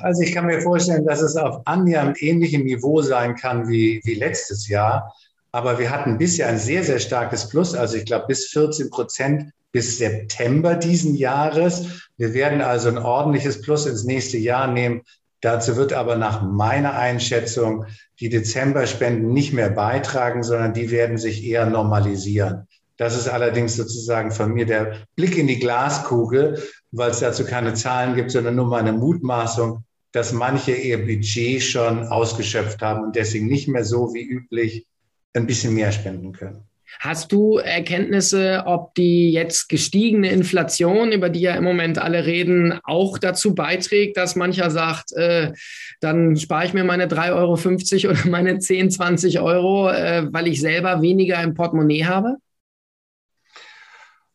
Also 0.00 0.22
ich 0.22 0.32
kann 0.32 0.46
mir 0.46 0.60
vorstellen, 0.60 1.04
dass 1.04 1.20
es 1.20 1.36
auf 1.36 1.60
annähernd 1.66 2.22
ähnlichem 2.22 2.64
Niveau 2.64 3.02
sein 3.02 3.36
kann 3.36 3.68
wie, 3.68 4.00
wie 4.04 4.14
letztes 4.14 4.68
Jahr. 4.68 5.12
Aber 5.52 5.78
wir 5.78 5.90
hatten 5.90 6.18
bisher 6.18 6.48
ein 6.48 6.58
sehr, 6.58 6.82
sehr 6.82 6.98
starkes 6.98 7.48
Plus. 7.48 7.74
Also 7.74 7.96
ich 7.96 8.06
glaube 8.06 8.26
bis 8.28 8.46
14 8.46 8.90
Prozent 8.90 9.52
bis 9.70 9.98
September 9.98 10.74
diesen 10.74 11.14
Jahres. 11.14 12.08
Wir 12.16 12.34
werden 12.34 12.60
also 12.60 12.88
ein 12.88 12.98
ordentliches 12.98 13.60
Plus 13.60 13.86
ins 13.86 14.04
nächste 14.04 14.38
Jahr 14.38 14.66
nehmen. 14.66 15.02
Dazu 15.40 15.76
wird 15.76 15.92
aber 15.92 16.16
nach 16.16 16.42
meiner 16.42 16.94
Einschätzung 16.94 17.86
die 18.20 18.28
Dezember-Spenden 18.28 19.32
nicht 19.32 19.52
mehr 19.52 19.70
beitragen, 19.70 20.42
sondern 20.42 20.72
die 20.72 20.90
werden 20.90 21.18
sich 21.18 21.44
eher 21.44 21.66
normalisieren. 21.66 22.68
Das 23.02 23.16
ist 23.16 23.26
allerdings 23.26 23.74
sozusagen 23.74 24.30
von 24.30 24.52
mir 24.52 24.64
der 24.64 24.98
Blick 25.16 25.36
in 25.36 25.48
die 25.48 25.58
Glaskugel, 25.58 26.62
weil 26.92 27.10
es 27.10 27.18
dazu 27.18 27.44
keine 27.44 27.74
Zahlen 27.74 28.14
gibt, 28.14 28.30
sondern 28.30 28.54
nur 28.54 28.66
meine 28.66 28.92
Mutmaßung, 28.92 29.82
dass 30.12 30.32
manche 30.32 30.70
ihr 30.70 31.04
Budget 31.04 31.60
schon 31.64 32.06
ausgeschöpft 32.06 32.80
haben 32.80 33.02
und 33.02 33.16
deswegen 33.16 33.48
nicht 33.48 33.66
mehr 33.66 33.84
so 33.84 34.14
wie 34.14 34.22
üblich 34.22 34.86
ein 35.34 35.48
bisschen 35.48 35.74
mehr 35.74 35.90
spenden 35.90 36.30
können. 36.30 36.62
Hast 37.00 37.32
du 37.32 37.56
Erkenntnisse, 37.56 38.62
ob 38.66 38.94
die 38.94 39.32
jetzt 39.32 39.68
gestiegene 39.68 40.30
Inflation, 40.30 41.10
über 41.10 41.28
die 41.28 41.40
ja 41.40 41.56
im 41.56 41.64
Moment 41.64 41.98
alle 41.98 42.24
reden, 42.24 42.78
auch 42.84 43.18
dazu 43.18 43.56
beiträgt, 43.56 44.16
dass 44.16 44.36
mancher 44.36 44.70
sagt, 44.70 45.10
äh, 45.14 45.50
dann 45.98 46.36
spare 46.36 46.66
ich 46.66 46.72
mir 46.72 46.84
meine 46.84 47.08
3,50 47.08 48.06
Euro 48.06 48.12
oder 48.12 48.30
meine 48.30 48.60
10, 48.60 48.92
20 48.92 49.40
Euro, 49.40 49.90
äh, 49.90 50.32
weil 50.32 50.46
ich 50.46 50.60
selber 50.60 51.02
weniger 51.02 51.42
im 51.42 51.54
Portemonnaie 51.54 52.04
habe? 52.04 52.36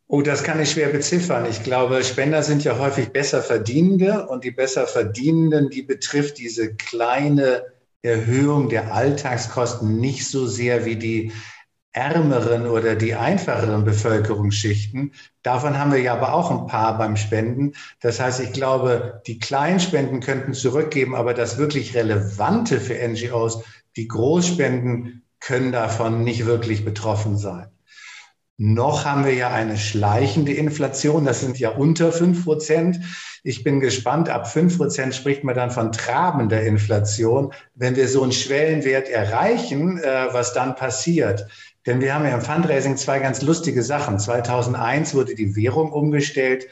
Oh, 0.09 0.21
das 0.21 0.43
kann 0.43 0.61
ich 0.61 0.71
schwer 0.71 0.87
beziffern. 0.89 1.45
Ich 1.49 1.63
glaube, 1.63 2.01
Spender 2.03 2.41
sind 2.41 2.63
ja 2.63 2.79
häufig 2.79 3.09
besser 3.09 3.41
Verdienende 3.41 4.27
und 4.27 4.45
die 4.45 4.51
besser 4.51 4.87
Verdienenden, 4.87 5.69
die 5.69 5.81
betrifft 5.81 6.37
diese 6.37 6.75
kleine 6.75 7.65
Erhöhung 8.01 8.69
der 8.69 8.93
Alltagskosten 8.93 9.99
nicht 9.99 10.25
so 10.27 10.47
sehr 10.47 10.85
wie 10.85 10.95
die 10.95 11.33
ärmeren 11.91 12.67
oder 12.67 12.95
die 12.95 13.15
einfacheren 13.15 13.83
Bevölkerungsschichten. 13.83 15.13
Davon 15.43 15.77
haben 15.77 15.91
wir 15.91 15.99
ja 15.99 16.13
aber 16.13 16.33
auch 16.33 16.51
ein 16.51 16.67
paar 16.67 16.97
beim 16.97 17.17
Spenden. 17.17 17.73
Das 17.99 18.21
heißt, 18.21 18.39
ich 18.39 18.53
glaube, 18.53 19.21
die 19.27 19.39
Kleinspenden 19.39 20.21
könnten 20.21 20.53
zurückgeben, 20.53 21.15
aber 21.15 21.33
das 21.33 21.57
wirklich 21.57 21.95
Relevante 21.95 22.79
für 22.79 22.95
NGOs, 22.95 23.63
die 23.97 24.07
Großspenden, 24.07 25.23
können 25.39 25.71
davon 25.71 26.23
nicht 26.23 26.45
wirklich 26.45 26.85
betroffen 26.85 27.37
sein. 27.37 27.67
Noch 28.59 29.05
haben 29.05 29.23
wir 29.23 29.35
ja 29.35 29.51
eine 29.51 29.77
schleichende 29.77 30.51
Inflation. 30.51 31.25
Das 31.25 31.41
sind 31.41 31.59
ja 31.59 31.69
unter 31.69 32.11
fünf 32.11 32.43
Prozent. 32.43 32.99
Ich 33.43 33.63
bin 33.63 33.79
gespannt. 33.79 34.29
Ab 34.29 34.51
fünf 34.51 34.77
Prozent 34.77 35.13
spricht 35.13 35.43
man 35.43 35.53
dann 35.53 35.69
von 35.69 35.91
trabender 35.91 36.61
Inflation. 36.63 37.53
Wenn 37.75 37.95
wir 37.95 38.07
so 38.07 38.23
einen 38.23 38.31
Schwellenwert 38.31 39.09
erreichen, 39.09 39.99
äh, 39.99 40.27
was 40.31 40.53
dann 40.53 40.75
passiert? 40.75 41.45
Denn 41.85 42.01
wir 42.01 42.15
haben 42.15 42.25
ja 42.25 42.33
im 42.33 42.41
Fundraising 42.41 42.97
zwei 42.97 43.19
ganz 43.19 43.43
lustige 43.43 43.83
Sachen. 43.83 44.17
2001 44.17 45.13
wurde 45.13 45.35
die 45.35 45.55
Währung 45.55 45.91
umgestellt 45.91 46.67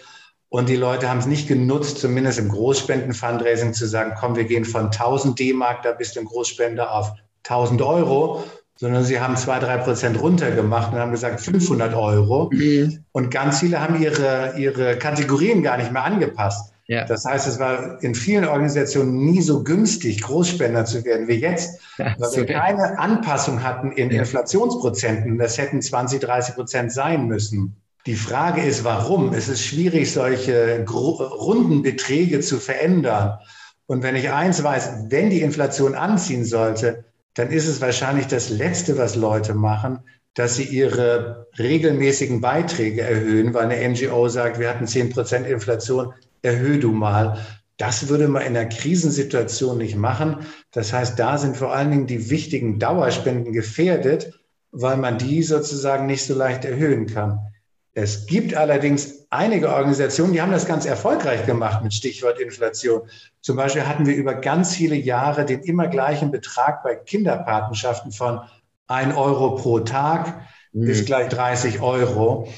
und 0.49 0.69
die 0.69 0.75
Leute 0.75 1.07
haben 1.07 1.19
es 1.19 1.27
nicht 1.27 1.47
genutzt, 1.47 1.99
zumindest 1.99 2.39
im 2.39 2.49
Großspenden-Fundraising 2.49 3.73
zu 3.73 3.87
sagen, 3.87 4.13
komm, 4.19 4.35
wir 4.35 4.45
gehen 4.45 4.65
von 4.65 4.85
1000 4.85 5.37
D-Mark, 5.37 5.83
da 5.83 5.91
bist 5.91 6.15
du 6.15 6.21
ein 6.21 6.25
Großspender, 6.25 6.91
auf 6.93 7.11
1000 7.43 7.81
Euro, 7.81 8.43
sondern 8.77 9.03
sie 9.03 9.19
haben 9.19 9.37
zwei, 9.37 9.59
drei 9.59 9.77
Prozent 9.77 10.21
runtergemacht 10.21 10.91
und 10.91 10.99
haben 10.99 11.11
gesagt 11.11 11.39
500 11.39 11.93
Euro. 11.93 12.49
Mhm. 12.51 13.05
Und 13.11 13.31
ganz 13.31 13.59
viele 13.59 13.81
haben 13.81 14.01
ihre, 14.01 14.53
ihre 14.57 14.97
Kategorien 14.97 15.63
gar 15.63 15.77
nicht 15.77 15.91
mehr 15.91 16.03
angepasst. 16.03 16.73
Ja. 16.87 17.05
Das 17.05 17.25
heißt, 17.25 17.47
es 17.47 17.57
war 17.57 18.03
in 18.03 18.13
vielen 18.13 18.45
Organisationen 18.45 19.25
nie 19.25 19.41
so 19.41 19.63
günstig, 19.63 20.21
Großspender 20.21 20.85
zu 20.85 21.03
werden 21.03 21.27
wie 21.27 21.35
jetzt, 21.35 21.79
weil 21.97 22.15
wir 22.35 22.45
keine 22.45 22.99
Anpassung 22.99 23.63
hatten 23.63 23.91
in 23.93 24.11
ja. 24.11 24.19
Inflationsprozenten. 24.19 25.39
Das 25.39 25.57
hätten 25.57 25.81
20, 25.81 26.19
30 26.19 26.55
Prozent 26.55 26.91
sein 26.91 27.25
müssen. 27.27 27.75
Die 28.05 28.15
Frage 28.15 28.61
ist, 28.61 28.83
warum? 28.83 29.33
Es 29.33 29.47
ist 29.47 29.65
schwierig, 29.65 30.11
solche 30.11 30.85
runden 30.87 31.81
Beträge 31.81 32.39
zu 32.41 32.59
verändern. 32.59 33.39
Und 33.87 34.03
wenn 34.03 34.15
ich 34.15 34.29
eins 34.29 34.61
weiß, 34.61 35.05
wenn 35.09 35.31
die 35.31 35.41
Inflation 35.41 35.95
anziehen 35.95 36.45
sollte, 36.45 37.03
dann 37.35 37.51
ist 37.51 37.67
es 37.67 37.81
wahrscheinlich 37.81 38.27
das 38.27 38.49
Letzte, 38.49 38.97
was 38.97 39.15
Leute 39.15 39.53
machen, 39.53 39.99
dass 40.33 40.55
sie 40.55 40.63
ihre 40.63 41.47
regelmäßigen 41.57 42.41
Beiträge 42.41 43.01
erhöhen, 43.01 43.53
weil 43.53 43.65
eine 43.65 43.89
NGO 43.89 44.27
sagt, 44.27 44.59
wir 44.59 44.69
hatten 44.69 44.87
10 44.87 45.11
Prozent 45.11 45.47
Inflation, 45.47 46.13
erhöhe 46.41 46.79
du 46.79 46.91
mal. 46.91 47.39
Das 47.77 48.07
würde 48.07 48.27
man 48.27 48.41
in 48.41 48.55
einer 48.55 48.69
Krisensituation 48.69 49.77
nicht 49.77 49.95
machen. 49.95 50.45
Das 50.71 50.93
heißt, 50.93 51.19
da 51.19 51.37
sind 51.37 51.57
vor 51.57 51.73
allen 51.73 51.91
Dingen 51.91 52.07
die 52.07 52.29
wichtigen 52.29 52.79
Dauerspenden 52.79 53.51
gefährdet, 53.53 54.33
weil 54.71 54.97
man 54.97 55.17
die 55.17 55.43
sozusagen 55.43 56.05
nicht 56.05 56.25
so 56.25 56.35
leicht 56.35 56.63
erhöhen 56.65 57.05
kann. 57.05 57.39
Es 57.97 58.25
gibt 58.25 58.53
allerdings 58.53 59.25
einige 59.29 59.69
Organisationen, 59.69 60.33
die 60.33 60.41
haben 60.41 60.51
das 60.51 60.65
ganz 60.65 60.85
erfolgreich 60.85 61.45
gemacht 61.45 61.81
mit 61.81 61.93
Stichwort 61.93 62.41
Inflation. 62.41 63.03
Zum 63.39 63.55
Beispiel 63.55 63.87
hatten 63.87 64.05
wir 64.05 64.15
über 64.15 64.35
ganz 64.35 64.75
viele 64.75 64.97
Jahre 64.97 65.45
den 65.45 65.61
immer 65.61 65.87
gleichen 65.87 66.29
Betrag 66.29 66.83
bei 66.83 66.95
Kinderpatenschaften 66.95 68.11
von 68.11 68.41
ein 68.87 69.15
Euro 69.15 69.55
pro 69.55 69.79
Tag 69.79 70.41
mhm. 70.73 70.87
bis 70.87 71.05
gleich 71.05 71.29
30 71.29 71.79
Euro. 71.79 72.49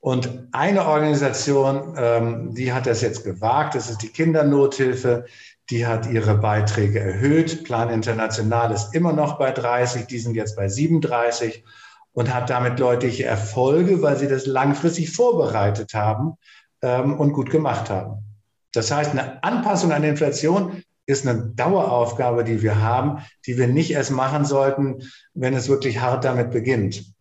Und 0.00 0.48
eine 0.52 0.86
Organisation, 0.86 1.94
ähm, 1.96 2.54
die 2.54 2.74
hat 2.74 2.86
das 2.86 3.00
jetzt 3.00 3.24
gewagt, 3.24 3.74
das 3.74 3.88
ist 3.88 4.02
die 4.02 4.08
Kindernothilfe, 4.08 5.24
die 5.70 5.86
hat 5.86 6.10
ihre 6.10 6.34
Beiträge 6.34 7.00
erhöht. 7.00 7.64
Plan 7.64 7.88
International 7.88 8.70
ist 8.72 8.94
immer 8.94 9.14
noch 9.14 9.38
bei 9.38 9.52
30, 9.52 10.06
die 10.06 10.18
sind 10.18 10.34
jetzt 10.34 10.54
bei 10.54 10.68
37 10.68 11.64
und 12.12 12.32
hat 12.32 12.50
damit 12.50 12.78
deutliche 12.78 13.24
Erfolge, 13.24 14.02
weil 14.02 14.16
sie 14.16 14.28
das 14.28 14.46
langfristig 14.46 15.10
vorbereitet 15.10 15.94
haben 15.94 16.34
ähm, 16.82 17.18
und 17.18 17.32
gut 17.32 17.50
gemacht 17.50 17.90
haben. 17.90 18.24
Das 18.72 18.90
heißt, 18.90 19.12
eine 19.12 19.42
Anpassung 19.42 19.92
an 19.92 20.04
Inflation 20.04 20.82
ist 21.06 21.26
eine 21.26 21.52
Daueraufgabe, 21.54 22.44
die 22.44 22.62
wir 22.62 22.80
haben, 22.80 23.18
die 23.46 23.58
wir 23.58 23.66
nicht 23.66 23.90
erst 23.90 24.12
machen 24.12 24.44
sollten, 24.44 25.02
wenn 25.34 25.54
es 25.54 25.68
wirklich 25.68 26.00
hart 26.00 26.24
damit 26.24 26.50
beginnt 26.50 27.11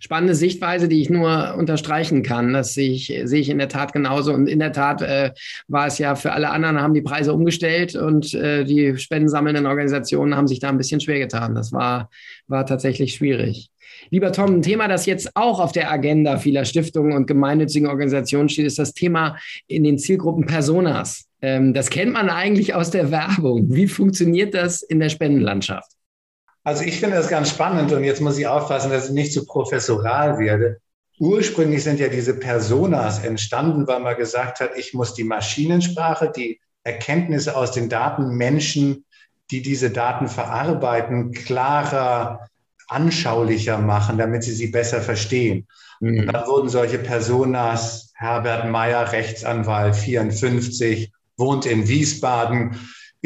spannende 0.00 0.34
Sichtweise, 0.34 0.88
die 0.88 1.00
ich 1.00 1.10
nur 1.10 1.54
unterstreichen 1.56 2.22
kann. 2.22 2.52
Das 2.52 2.74
sehe 2.74 2.90
ich, 2.90 3.06
sehe 3.24 3.40
ich 3.40 3.48
in 3.48 3.58
der 3.58 3.68
Tat 3.68 3.92
genauso. 3.92 4.32
Und 4.32 4.48
in 4.48 4.58
der 4.58 4.72
Tat 4.72 5.02
äh, 5.02 5.32
war 5.68 5.86
es 5.86 5.98
ja 5.98 6.14
für 6.14 6.32
alle 6.32 6.50
anderen, 6.50 6.80
haben 6.80 6.94
die 6.94 7.02
Preise 7.02 7.32
umgestellt 7.32 7.94
und 7.96 8.34
äh, 8.34 8.64
die 8.64 8.96
spendensammelnden 8.96 9.66
Organisationen 9.66 10.36
haben 10.36 10.48
sich 10.48 10.60
da 10.60 10.68
ein 10.68 10.78
bisschen 10.78 11.00
schwer 11.00 11.18
getan. 11.18 11.54
Das 11.54 11.72
war, 11.72 12.10
war 12.46 12.66
tatsächlich 12.66 13.14
schwierig. 13.14 13.70
Lieber 14.10 14.32
Tom, 14.32 14.56
ein 14.56 14.62
Thema, 14.62 14.88
das 14.88 15.06
jetzt 15.06 15.36
auch 15.36 15.58
auf 15.60 15.72
der 15.72 15.90
Agenda 15.90 16.38
vieler 16.38 16.64
Stiftungen 16.64 17.12
und 17.12 17.26
gemeinnützigen 17.26 17.88
Organisationen 17.88 18.48
steht, 18.48 18.66
ist 18.66 18.78
das 18.78 18.92
Thema 18.92 19.36
in 19.66 19.84
den 19.84 19.98
Zielgruppen 19.98 20.46
Personas. 20.46 21.26
Ähm, 21.42 21.74
das 21.74 21.90
kennt 21.90 22.12
man 22.12 22.28
eigentlich 22.28 22.74
aus 22.74 22.90
der 22.90 23.10
Werbung. 23.10 23.74
Wie 23.74 23.88
funktioniert 23.88 24.54
das 24.54 24.82
in 24.82 25.00
der 25.00 25.08
Spendenlandschaft? 25.08 25.95
Also 26.66 26.82
ich 26.82 26.98
finde 26.98 27.14
das 27.14 27.28
ganz 27.28 27.50
spannend 27.50 27.92
und 27.92 28.02
jetzt 28.02 28.20
muss 28.20 28.38
ich 28.38 28.48
aufpassen, 28.48 28.90
dass 28.90 29.06
ich 29.06 29.12
nicht 29.12 29.32
zu 29.32 29.46
professoral 29.46 30.40
werde. 30.40 30.80
Ursprünglich 31.20 31.84
sind 31.84 32.00
ja 32.00 32.08
diese 32.08 32.34
Personas 32.34 33.20
entstanden, 33.20 33.86
weil 33.86 34.00
man 34.00 34.16
gesagt 34.16 34.58
hat, 34.58 34.70
ich 34.76 34.92
muss 34.92 35.14
die 35.14 35.22
Maschinensprache, 35.22 36.32
die 36.34 36.58
Erkenntnisse 36.82 37.56
aus 37.56 37.70
den 37.70 37.88
Daten 37.88 38.30
Menschen, 38.30 39.04
die 39.52 39.62
diese 39.62 39.90
Daten 39.90 40.26
verarbeiten, 40.26 41.30
klarer, 41.30 42.48
anschaulicher 42.88 43.78
machen, 43.78 44.18
damit 44.18 44.42
sie 44.42 44.52
sie 44.52 44.66
besser 44.66 45.00
verstehen. 45.00 45.68
Mhm. 46.00 46.18
Und 46.18 46.26
dann 46.26 46.48
wurden 46.48 46.68
solche 46.68 46.98
Personas, 46.98 48.10
Herbert 48.14 48.68
Meyer, 48.68 49.12
Rechtsanwalt, 49.12 49.94
54, 49.94 51.12
wohnt 51.36 51.64
in 51.64 51.86
Wiesbaden, 51.86 52.76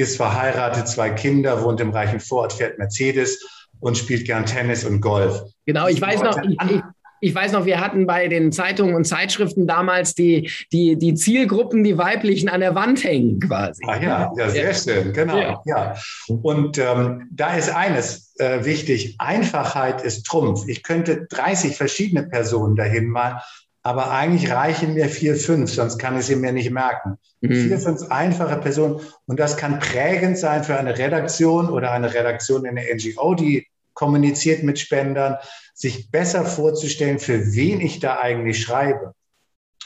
ist 0.01 0.17
verheiratet, 0.17 0.89
zwei 0.89 1.11
Kinder, 1.11 1.63
wohnt 1.63 1.81
im 1.81 1.91
reichen 1.91 2.21
Vorort, 2.21 2.53
fährt 2.53 2.79
Mercedes 2.79 3.45
und 3.81 3.97
spielt 3.97 4.27
gern 4.27 4.47
Tennis 4.47 4.85
und 4.85 5.01
Golf. 5.01 5.43
Genau, 5.67 5.89
ich 5.89 6.01
weiß 6.01 6.23
noch, 6.23 6.43
ich, 6.43 6.57
ich, 6.71 6.83
ich 7.23 7.35
weiß 7.35 7.53
noch, 7.53 7.67
wir 7.67 7.81
hatten 7.81 8.07
bei 8.07 8.29
den 8.29 8.51
Zeitungen 8.51 8.95
und 8.95 9.05
Zeitschriften 9.05 9.67
damals 9.67 10.15
die, 10.15 10.51
die, 10.73 10.97
die 10.97 11.15
Zielgruppen, 11.15 11.85
die 11.85 11.99
weiblichen 11.99 12.49
an 12.49 12.61
der 12.61 12.75
Wand 12.75 13.05
hängen 13.05 13.41
quasi. 13.41 13.83
Ah 13.87 14.01
ja, 14.01 14.33
ja 14.37 14.49
sehr 14.49 14.65
ja. 14.65 14.75
schön, 14.75 15.13
genau. 15.13 15.37
Ja. 15.37 15.63
ja. 15.67 15.95
Und 16.29 16.79
ähm, 16.79 17.29
da 17.31 17.55
ist 17.55 17.75
eines 17.75 18.35
äh, 18.39 18.65
wichtig, 18.65 19.17
Einfachheit 19.19 20.03
ist 20.03 20.25
Trumpf. 20.27 20.67
Ich 20.67 20.83
könnte 20.83 21.27
30 21.29 21.77
verschiedene 21.77 22.27
Personen 22.27 22.75
dahin 22.75 23.09
malen 23.09 23.39
aber 23.83 24.11
eigentlich 24.11 24.51
reichen 24.51 24.95
mir 24.95 25.09
vier, 25.09 25.37
fünf, 25.37 25.73
sonst 25.73 25.99
kann 25.99 26.19
ich 26.19 26.27
sie 26.27 26.37
mir 26.37 26.53
nicht 26.53 26.71
merken. 26.71 27.19
Mhm. 27.41 27.69
Vier, 27.69 27.79
fünf 27.79 28.11
einfache 28.11 28.57
Personen 28.59 29.01
und 29.27 29.41
das 29.41 29.57
kann 29.57 29.79
prägend 29.79 30.37
sein 30.39 30.65
für 30.65 30.77
eine 30.77 30.99
Redaktion 30.99 31.71
oder 31.71 31.93
eine 31.93 32.13
Redaktion 32.13 32.67
in 32.67 32.77
der 32.77 32.95
NGO, 32.95 33.35
die 33.35 33.67
kommuniziert 33.95 34.63
mit 34.63 34.79
Spendern, 34.79 35.37
sich 35.75 36.11
besser 36.11 36.45
vorzustellen, 36.45 37.19
für 37.19 37.55
wen 37.55 37.81
ich 37.81 38.01
da 38.01 38.19
eigentlich 38.19 38.63
schreibe. 38.63 39.15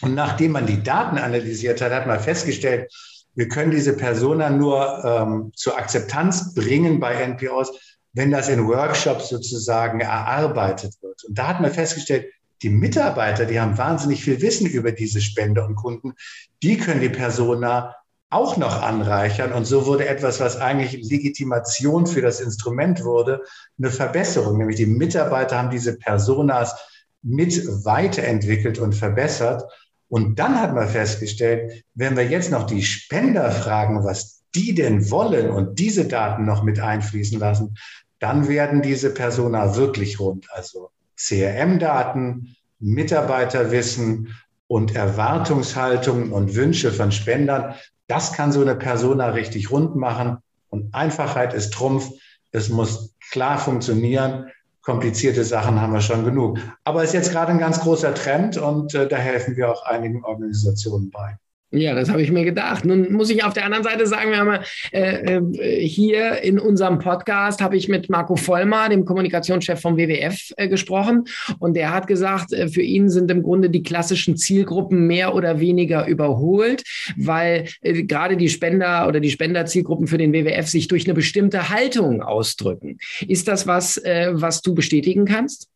Und 0.00 0.14
nachdem 0.14 0.52
man 0.52 0.66
die 0.66 0.82
Daten 0.82 1.18
analysiert 1.18 1.80
hat, 1.80 1.92
hat 1.92 2.06
man 2.06 2.18
festgestellt, 2.18 2.92
wir 3.36 3.48
können 3.48 3.70
diese 3.70 3.96
Persona 3.96 4.50
nur 4.50 5.04
ähm, 5.04 5.52
zur 5.54 5.76
Akzeptanz 5.76 6.54
bringen 6.54 7.00
bei 7.00 7.14
NPOs, 7.14 7.72
wenn 8.12 8.30
das 8.30 8.48
in 8.48 8.66
Workshops 8.68 9.28
sozusagen 9.28 10.00
erarbeitet 10.00 10.94
wird. 11.00 11.24
Und 11.24 11.38
da 11.38 11.48
hat 11.48 11.60
man 11.60 11.72
festgestellt, 11.72 12.26
die 12.62 12.70
Mitarbeiter, 12.70 13.46
die 13.46 13.60
haben 13.60 13.78
wahnsinnig 13.78 14.22
viel 14.22 14.40
Wissen 14.40 14.66
über 14.66 14.92
diese 14.92 15.20
Spender 15.20 15.66
und 15.66 15.74
Kunden, 15.74 16.14
die 16.62 16.78
können 16.78 17.00
die 17.00 17.08
Persona 17.08 17.94
auch 18.30 18.56
noch 18.56 18.82
anreichern. 18.82 19.52
Und 19.52 19.64
so 19.64 19.86
wurde 19.86 20.08
etwas, 20.08 20.40
was 20.40 20.56
eigentlich 20.56 21.08
Legitimation 21.08 22.06
für 22.06 22.20
das 22.20 22.40
Instrument 22.40 23.04
wurde, 23.04 23.42
eine 23.78 23.90
Verbesserung. 23.90 24.58
Nämlich 24.58 24.76
die 24.76 24.86
Mitarbeiter 24.86 25.58
haben 25.58 25.70
diese 25.70 25.96
Personas 25.96 26.74
mit 27.22 27.66
weiterentwickelt 27.84 28.78
und 28.78 28.94
verbessert. 28.94 29.62
Und 30.08 30.38
dann 30.38 30.60
hat 30.60 30.74
man 30.74 30.88
festgestellt, 30.88 31.84
wenn 31.94 32.16
wir 32.16 32.26
jetzt 32.26 32.50
noch 32.50 32.66
die 32.66 32.82
Spender 32.82 33.50
fragen, 33.50 34.04
was 34.04 34.42
die 34.54 34.74
denn 34.74 35.10
wollen 35.10 35.50
und 35.50 35.78
diese 35.78 36.06
Daten 36.06 36.44
noch 36.44 36.62
mit 36.62 36.80
einfließen 36.80 37.38
lassen, 37.38 37.76
dann 38.18 38.48
werden 38.48 38.82
diese 38.82 39.12
Persona 39.12 39.76
wirklich 39.76 40.20
rund. 40.20 40.46
Also 40.52 40.90
CRM-Daten, 41.16 42.56
Mitarbeiterwissen 42.80 44.34
und 44.66 44.94
Erwartungshaltungen 44.94 46.32
und 46.32 46.54
Wünsche 46.54 46.92
von 46.92 47.12
Spendern. 47.12 47.74
Das 48.06 48.32
kann 48.32 48.52
so 48.52 48.60
eine 48.60 48.74
Persona 48.74 49.28
richtig 49.30 49.70
rund 49.70 49.96
machen. 49.96 50.38
Und 50.68 50.94
Einfachheit 50.94 51.54
ist 51.54 51.72
Trumpf. 51.72 52.10
Es 52.50 52.68
muss 52.68 53.14
klar 53.30 53.58
funktionieren. 53.58 54.50
Komplizierte 54.82 55.44
Sachen 55.44 55.80
haben 55.80 55.92
wir 55.92 56.00
schon 56.00 56.24
genug. 56.24 56.58
Aber 56.84 57.02
es 57.02 57.10
ist 57.10 57.14
jetzt 57.14 57.32
gerade 57.32 57.52
ein 57.52 57.58
ganz 57.58 57.80
großer 57.80 58.14
Trend 58.14 58.58
und 58.58 58.94
äh, 58.94 59.08
da 59.08 59.16
helfen 59.16 59.56
wir 59.56 59.70
auch 59.70 59.84
einigen 59.86 60.24
Organisationen 60.24 61.10
bei. 61.10 61.38
Ja, 61.74 61.92
das 61.94 62.08
habe 62.08 62.22
ich 62.22 62.30
mir 62.30 62.44
gedacht. 62.44 62.84
Nun 62.84 63.12
muss 63.12 63.30
ich 63.30 63.42
auf 63.42 63.52
der 63.52 63.64
anderen 63.64 63.82
Seite 63.82 64.06
sagen, 64.06 64.30
wir 64.30 64.38
haben 64.38 64.64
äh, 64.92 65.38
äh, 65.38 65.86
hier 65.86 66.42
in 66.42 66.60
unserem 66.60 67.00
Podcast 67.00 67.60
habe 67.60 67.76
ich 67.76 67.88
mit 67.88 68.08
Marco 68.08 68.36
Vollmer, 68.36 68.88
dem 68.88 69.04
Kommunikationschef 69.04 69.80
vom 69.80 69.96
WWF, 69.96 70.52
äh, 70.56 70.68
gesprochen 70.68 71.24
und 71.58 71.74
der 71.74 71.92
hat 71.92 72.06
gesagt, 72.06 72.52
äh, 72.52 72.68
für 72.68 72.82
ihn 72.82 73.08
sind 73.08 73.28
im 73.32 73.42
Grunde 73.42 73.70
die 73.70 73.82
klassischen 73.82 74.36
Zielgruppen 74.36 75.08
mehr 75.08 75.34
oder 75.34 75.58
weniger 75.58 76.06
überholt, 76.06 76.84
weil 77.16 77.66
äh, 77.82 78.04
gerade 78.04 78.36
die 78.36 78.48
Spender 78.48 79.08
oder 79.08 79.18
die 79.18 79.30
Spenderzielgruppen 79.30 80.06
für 80.06 80.18
den 80.18 80.32
WWF 80.32 80.68
sich 80.68 80.86
durch 80.86 81.06
eine 81.06 81.14
bestimmte 81.14 81.70
Haltung 81.70 82.22
ausdrücken. 82.22 82.98
Ist 83.26 83.48
das 83.48 83.66
was, 83.66 83.96
äh, 83.96 84.30
was 84.32 84.62
du 84.62 84.74
bestätigen 84.76 85.24
kannst? 85.24 85.73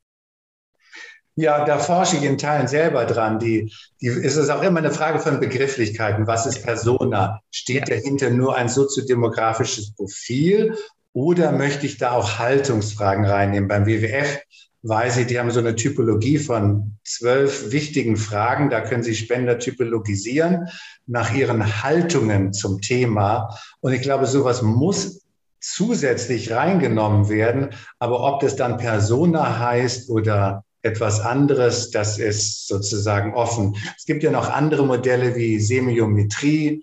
Ja, 1.40 1.64
da 1.64 1.78
forsche 1.78 2.16
ich 2.16 2.24
in 2.24 2.36
Teilen 2.36 2.66
selber 2.66 3.04
dran. 3.04 3.38
Die, 3.38 3.72
die, 4.00 4.08
es 4.08 4.36
ist 4.36 4.50
auch 4.50 4.60
immer 4.60 4.78
eine 4.80 4.90
Frage 4.90 5.20
von 5.20 5.38
Begrifflichkeiten. 5.38 6.26
Was 6.26 6.46
ist 6.46 6.64
Persona? 6.64 7.40
Steht 7.52 7.88
dahinter 7.88 8.30
nur 8.30 8.56
ein 8.56 8.68
soziodemografisches 8.68 9.94
Profil 9.94 10.76
oder 11.12 11.52
möchte 11.52 11.86
ich 11.86 11.96
da 11.96 12.10
auch 12.10 12.40
Haltungsfragen 12.40 13.24
reinnehmen? 13.24 13.68
Beim 13.68 13.86
WWF 13.86 14.40
weiß 14.82 15.18
ich, 15.18 15.28
die 15.28 15.38
haben 15.38 15.52
so 15.52 15.60
eine 15.60 15.76
Typologie 15.76 16.38
von 16.38 16.98
zwölf 17.04 17.70
wichtigen 17.70 18.16
Fragen. 18.16 18.68
Da 18.68 18.80
können 18.80 19.04
Sie 19.04 19.14
Spender 19.14 19.60
typologisieren 19.60 20.66
nach 21.06 21.32
ihren 21.32 21.84
Haltungen 21.84 22.52
zum 22.52 22.80
Thema. 22.80 23.56
Und 23.78 23.92
ich 23.92 24.02
glaube, 24.02 24.26
sowas 24.26 24.62
muss 24.62 25.24
zusätzlich 25.60 26.50
reingenommen 26.50 27.28
werden. 27.28 27.70
Aber 28.00 28.24
ob 28.24 28.40
das 28.40 28.56
dann 28.56 28.76
Persona 28.76 29.60
heißt 29.60 30.10
oder 30.10 30.64
etwas 30.82 31.20
anderes, 31.20 31.90
das 31.90 32.18
ist 32.18 32.68
sozusagen 32.68 33.34
offen. 33.34 33.76
Es 33.96 34.04
gibt 34.04 34.22
ja 34.22 34.30
noch 34.30 34.48
andere 34.48 34.86
Modelle 34.86 35.34
wie 35.34 35.58
Semiometrie 35.58 36.82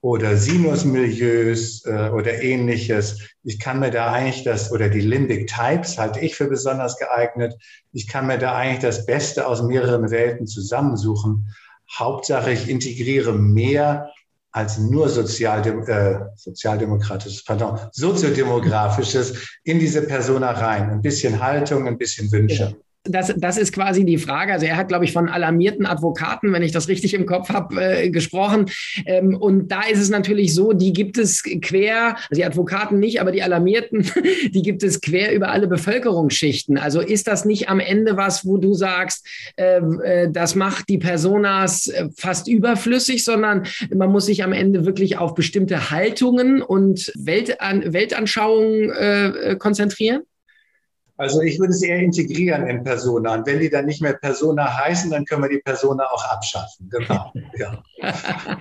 oder 0.00 0.36
Sinusmilieus 0.36 1.84
äh, 1.84 2.10
oder 2.10 2.42
ähnliches. 2.42 3.18
Ich 3.44 3.58
kann 3.58 3.80
mir 3.80 3.90
da 3.90 4.12
eigentlich 4.12 4.44
das, 4.44 4.72
oder 4.72 4.88
die 4.88 5.00
Limbic 5.00 5.48
Types 5.48 5.98
halte 5.98 6.20
ich 6.20 6.34
für 6.34 6.48
besonders 6.48 6.98
geeignet. 6.98 7.54
Ich 7.92 8.06
kann 8.06 8.26
mir 8.26 8.38
da 8.38 8.54
eigentlich 8.54 8.82
das 8.82 9.06
Beste 9.06 9.46
aus 9.46 9.62
mehreren 9.62 10.10
Welten 10.10 10.46
zusammensuchen. 10.46 11.48
Hauptsache, 11.98 12.52
ich 12.52 12.68
integriere 12.68 13.32
mehr 13.32 14.10
als 14.50 14.78
nur 14.78 15.08
Sozialdem 15.08 15.82
äh, 15.86 16.18
sozialdemokratisches, 16.34 17.44
pardon, 17.44 17.78
soziodemografisches 17.92 19.58
in 19.64 19.78
diese 19.78 20.02
Persona 20.02 20.50
rein. 20.52 20.90
Ein 20.90 21.02
bisschen 21.02 21.42
Haltung, 21.42 21.86
ein 21.86 21.98
bisschen 21.98 22.30
Wünsche 22.32 22.76
das, 23.08 23.34
das 23.36 23.58
ist 23.58 23.72
quasi 23.72 24.04
die 24.04 24.18
Frage. 24.18 24.52
Also 24.52 24.66
er 24.66 24.76
hat, 24.76 24.88
glaube 24.88 25.04
ich, 25.04 25.12
von 25.12 25.28
alarmierten 25.28 25.86
Advokaten, 25.86 26.52
wenn 26.52 26.62
ich 26.62 26.72
das 26.72 26.88
richtig 26.88 27.14
im 27.14 27.26
Kopf 27.26 27.48
habe, 27.48 27.80
äh, 27.80 28.10
gesprochen. 28.10 28.66
Ähm, 29.06 29.36
und 29.36 29.68
da 29.68 29.82
ist 29.82 30.00
es 30.00 30.10
natürlich 30.10 30.54
so, 30.54 30.72
die 30.72 30.92
gibt 30.92 31.18
es 31.18 31.42
quer, 31.42 32.16
also 32.16 32.34
die 32.34 32.44
Advokaten 32.44 32.98
nicht, 32.98 33.20
aber 33.20 33.32
die 33.32 33.42
Alarmierten, 33.42 34.10
die 34.54 34.62
gibt 34.62 34.82
es 34.82 35.00
quer 35.00 35.34
über 35.34 35.50
alle 35.50 35.66
Bevölkerungsschichten. 35.66 36.78
Also 36.78 37.00
ist 37.00 37.26
das 37.26 37.44
nicht 37.44 37.68
am 37.68 37.80
Ende 37.80 38.16
was, 38.16 38.46
wo 38.46 38.56
du 38.56 38.74
sagst, 38.74 39.26
äh, 39.56 39.78
äh, 39.78 40.30
das 40.30 40.54
macht 40.54 40.88
die 40.88 40.98
Personas 40.98 41.88
äh, 41.88 42.08
fast 42.16 42.48
überflüssig, 42.48 43.24
sondern 43.24 43.64
man 43.94 44.10
muss 44.10 44.26
sich 44.26 44.42
am 44.42 44.52
Ende 44.52 44.84
wirklich 44.84 45.18
auf 45.18 45.34
bestimmte 45.34 45.90
Haltungen 45.90 46.62
und 46.62 47.12
Weltan 47.16 47.92
Weltanschauungen 47.92 48.90
äh, 48.90 49.26
äh 49.28 49.56
konzentrieren? 49.56 50.22
Also 51.18 51.40
ich 51.40 51.58
würde 51.58 51.72
sie 51.72 51.88
eher 51.88 52.00
integrieren 52.00 52.66
in 52.68 52.84
Persona. 52.84 53.34
Und 53.34 53.46
wenn 53.46 53.60
die 53.60 53.70
dann 53.70 53.86
nicht 53.86 54.02
mehr 54.02 54.14
Persona 54.14 54.76
heißen, 54.84 55.10
dann 55.10 55.24
können 55.24 55.42
wir 55.42 55.48
die 55.48 55.62
Persona 55.62 56.04
auch 56.04 56.24
abschaffen. 56.30 56.90
Genau. 56.90 57.32
Ja. 57.58 57.82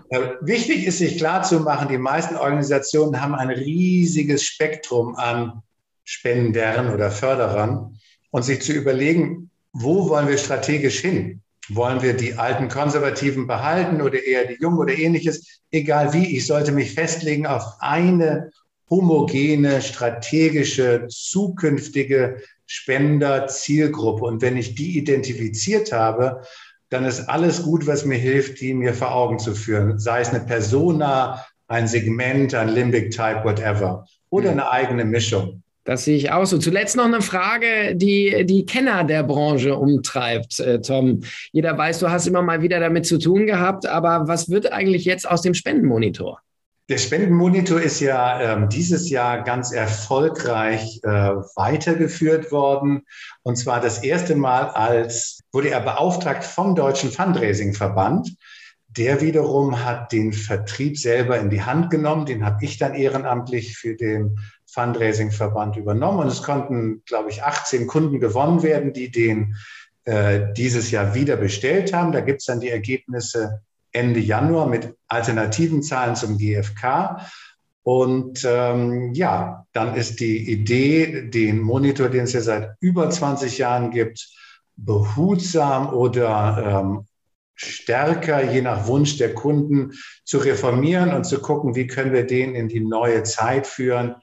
Äh, 0.10 0.36
wichtig 0.40 0.86
ist, 0.86 1.00
sich 1.00 1.18
klarzumachen, 1.18 1.90
die 1.90 1.98
meisten 1.98 2.38
Organisationen 2.38 3.22
haben 3.22 3.36
ein 3.36 3.50
riesiges 3.50 4.44
Spektrum 4.44 5.16
an 5.16 5.64
Spendern 6.06 6.94
oder 6.94 7.12
Förderern 7.12 8.00
und 8.32 8.44
sich 8.44 8.62
zu 8.62 8.72
überlegen, 8.72 9.50
wo 9.74 10.08
wollen 10.08 10.30
wir 10.30 10.38
strategisch 10.38 11.00
hin? 11.00 11.42
Wollen 11.70 12.02
wir 12.02 12.14
die 12.14 12.36
alten 12.36 12.70
Konservativen 12.70 13.48
behalten 13.48 14.02
oder 14.02 14.24
eher 14.24 14.46
die 14.46 14.62
Jungen 14.62 14.78
oder 14.78 14.98
ähnliches? 14.98 15.62
Egal 15.72 16.14
wie, 16.14 16.38
ich 16.38 16.48
sollte 16.48 16.72
mich 16.72 16.94
festlegen 16.94 17.48
auf 17.48 17.64
eine 17.80 18.52
homogene, 18.90 19.82
strategische, 19.82 21.08
zukünftige 21.10 22.42
Spender-Zielgruppe. 22.68 24.26
Und 24.26 24.42
wenn 24.42 24.58
ich 24.58 24.76
die 24.76 24.98
identifiziert 24.98 25.92
habe, 25.92 26.42
dann 26.90 27.06
ist 27.06 27.28
alles 27.28 27.64
gut, 27.64 27.88
was 27.88 28.06
mir 28.06 28.18
hilft, 28.18 28.62
die 28.62 28.74
mir 28.74 28.94
vor 28.94 29.14
Augen 29.14 29.40
zu 29.40 29.56
führen. 29.56 30.00
Sei 30.00 30.22
es 30.22 30.30
eine 30.30 30.42
Persona, 30.42 31.44
ein 31.68 31.88
Segment, 31.88 32.54
ein 32.54 32.70
Limbic 32.70 33.12
Type, 33.12 33.42
whatever. 33.44 34.06
Oder 34.30 34.52
eine 34.52 34.70
eigene 34.70 35.06
Mischung. 35.06 35.64
Das 35.84 36.04
sehe 36.04 36.18
ich 36.18 36.32
auch 36.32 36.46
so. 36.46 36.58
Zuletzt 36.58 36.96
noch 36.96 37.06
eine 37.06 37.22
Frage, 37.22 37.96
die 37.96 38.44
die 38.46 38.66
Kenner 38.66 39.04
der 39.04 39.24
Branche 39.24 39.76
umtreibt, 39.76 40.60
äh, 40.60 40.82
Tom. 40.82 41.22
Jeder 41.52 41.78
weiß, 41.78 42.00
du 42.00 42.10
hast 42.10 42.26
immer 42.26 42.42
mal 42.42 42.64
wieder 42.64 42.80
damit 42.80 43.06
zu 43.06 43.20
tun 43.20 43.46
gehabt, 43.46 43.86
aber 43.86 44.28
was 44.28 44.50
wird 44.50 44.72
eigentlich 44.72 45.06
jetzt 45.06 45.30
aus 45.30 45.44
dem 45.44 45.54
Spendenmonitor? 45.54 46.40
Der 46.88 47.00
Spendenmonitor 47.00 47.82
ist 47.82 48.00
ja 48.00 48.40
ähm, 48.40 48.70
dieses 48.70 49.10
Jahr 49.10 49.44
ganz 49.44 49.72
erfolgreich 49.72 51.00
äh, 51.02 51.10
weitergeführt 51.10 52.52
worden. 52.52 53.02
Und 53.42 53.56
zwar 53.56 53.82
das 53.82 54.04
erste 54.04 54.36
Mal 54.36 54.70
als, 54.70 55.40
wurde 55.52 55.72
er 55.72 55.80
beauftragt 55.80 56.44
vom 56.44 56.76
Deutschen 56.76 57.12
Fundraising-Verband. 57.12 58.36
Der 58.88 59.20
wiederum 59.20 59.84
hat 59.84 60.12
den 60.12 60.32
Vertrieb 60.32 61.00
selber 61.00 61.40
in 61.40 61.50
die 61.50 61.64
Hand 61.64 61.90
genommen. 61.90 62.28
Den 62.28 62.46
habe 62.46 62.64
ich 62.64 62.78
dann 62.78 62.94
ehrenamtlich 62.94 63.76
für 63.76 63.96
den 63.96 64.38
Fundraising-Verband 64.68 65.78
übernommen. 65.78 66.20
Und 66.20 66.28
es 66.28 66.44
konnten, 66.44 67.02
glaube 67.06 67.32
ich, 67.32 67.42
18 67.42 67.88
Kunden 67.88 68.20
gewonnen 68.20 68.62
werden, 68.62 68.94
die 68.94 69.10
den 69.10 69.56
äh, 70.04 70.54
dieses 70.54 70.92
Jahr 70.92 71.16
wieder 71.16 71.36
bestellt 71.36 71.94
haben. 71.94 72.12
Da 72.12 72.22
gibt 72.22 72.42
es 72.42 72.46
dann 72.46 72.60
die 72.60 72.70
Ergebnisse 72.70 73.64
Ende 73.96 74.20
Januar 74.20 74.68
mit 74.68 74.94
alternativen 75.08 75.82
Zahlen 75.82 76.16
zum 76.16 76.38
GfK. 76.38 77.22
Und 77.84 78.44
ähm, 78.48 79.14
ja, 79.14 79.66
dann 79.72 79.96
ist 79.96 80.20
die 80.20 80.52
Idee, 80.52 81.30
den 81.30 81.60
Monitor, 81.60 82.10
den 82.10 82.24
es 82.24 82.34
ja 82.34 82.42
seit 82.42 82.76
über 82.80 83.10
20 83.10 83.58
Jahren 83.58 83.92
gibt, 83.92 84.28
behutsam 84.76 85.94
oder 85.94 86.82
ähm, 86.84 87.06
stärker, 87.54 88.52
je 88.52 88.62
nach 88.62 88.88
Wunsch 88.88 89.18
der 89.18 89.34
Kunden, 89.34 89.94
zu 90.24 90.40
reformieren 90.40 91.14
und 91.14 91.26
zu 91.26 91.40
gucken, 91.40 91.76
wie 91.76 91.88
können 91.88 92.12
wir 92.12 92.26
den 92.26 92.56
in 92.56 92.68
die 92.68 92.82
neue 92.82 93.24
Zeit 93.24 93.68
führen, 93.68 94.16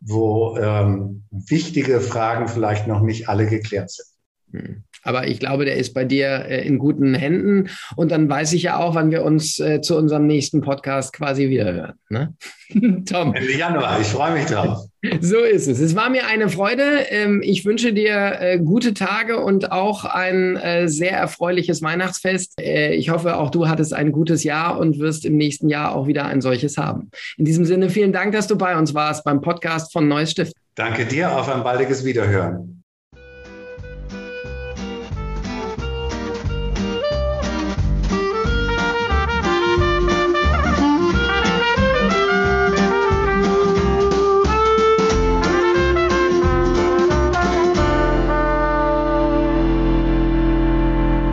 wo 0.00 0.58
ähm, 0.58 1.24
wichtige 1.30 2.00
Fragen 2.00 2.48
vielleicht 2.48 2.86
noch 2.86 3.00
nicht 3.00 3.28
alle 3.28 3.46
geklärt 3.46 3.90
sind. 3.90 4.13
Hm. 4.54 4.84
Aber 5.02 5.26
ich 5.26 5.38
glaube, 5.38 5.64
der 5.66 5.76
ist 5.76 5.92
bei 5.92 6.04
dir 6.04 6.46
äh, 6.48 6.66
in 6.66 6.78
guten 6.78 7.14
Händen. 7.14 7.68
Und 7.96 8.10
dann 8.10 8.28
weiß 8.28 8.54
ich 8.54 8.62
ja 8.62 8.78
auch, 8.78 8.94
wann 8.94 9.10
wir 9.10 9.22
uns 9.22 9.60
äh, 9.60 9.80
zu 9.80 9.96
unserem 9.96 10.26
nächsten 10.26 10.62
Podcast 10.62 11.12
quasi 11.12 11.50
wiederhören. 11.50 11.94
Ne? 12.08 12.34
Tom. 13.04 13.34
Ende 13.34 13.56
Januar, 13.56 14.00
ich 14.00 14.06
freue 14.06 14.32
mich 14.32 14.46
drauf. 14.46 14.86
So 15.20 15.40
ist 15.40 15.68
es. 15.68 15.80
Es 15.80 15.94
war 15.94 16.08
mir 16.08 16.26
eine 16.26 16.48
Freude. 16.48 16.82
Ähm, 17.10 17.42
ich 17.44 17.66
wünsche 17.66 17.92
dir 17.92 18.38
äh, 18.40 18.58
gute 18.58 18.94
Tage 18.94 19.38
und 19.38 19.70
auch 19.70 20.06
ein 20.06 20.58
sehr 20.86 21.12
erfreuliches 21.12 21.82
Weihnachtsfest. 21.82 22.58
Ich 22.58 23.10
hoffe, 23.10 23.36
auch 23.36 23.50
du 23.50 23.68
hattest 23.68 23.92
ein 23.92 24.12
gutes 24.12 24.44
Jahr 24.44 24.78
und 24.78 24.98
wirst 25.00 25.26
im 25.26 25.36
nächsten 25.36 25.68
Jahr 25.68 25.94
auch 25.94 26.06
wieder 26.06 26.24
ein 26.24 26.40
solches 26.40 26.78
haben. 26.78 27.10
In 27.36 27.44
diesem 27.44 27.66
Sinne, 27.66 27.90
vielen 27.90 28.14
Dank, 28.14 28.32
dass 28.32 28.46
du 28.46 28.56
bei 28.56 28.78
uns 28.78 28.94
warst 28.94 29.24
beim 29.24 29.42
Podcast 29.42 29.92
von 29.92 30.08
Neues 30.08 30.30
Stift. 30.30 30.54
Danke 30.74 31.04
dir, 31.04 31.36
auf 31.36 31.50
ein 31.50 31.62
baldiges 31.62 32.06
Wiederhören. 32.06 32.83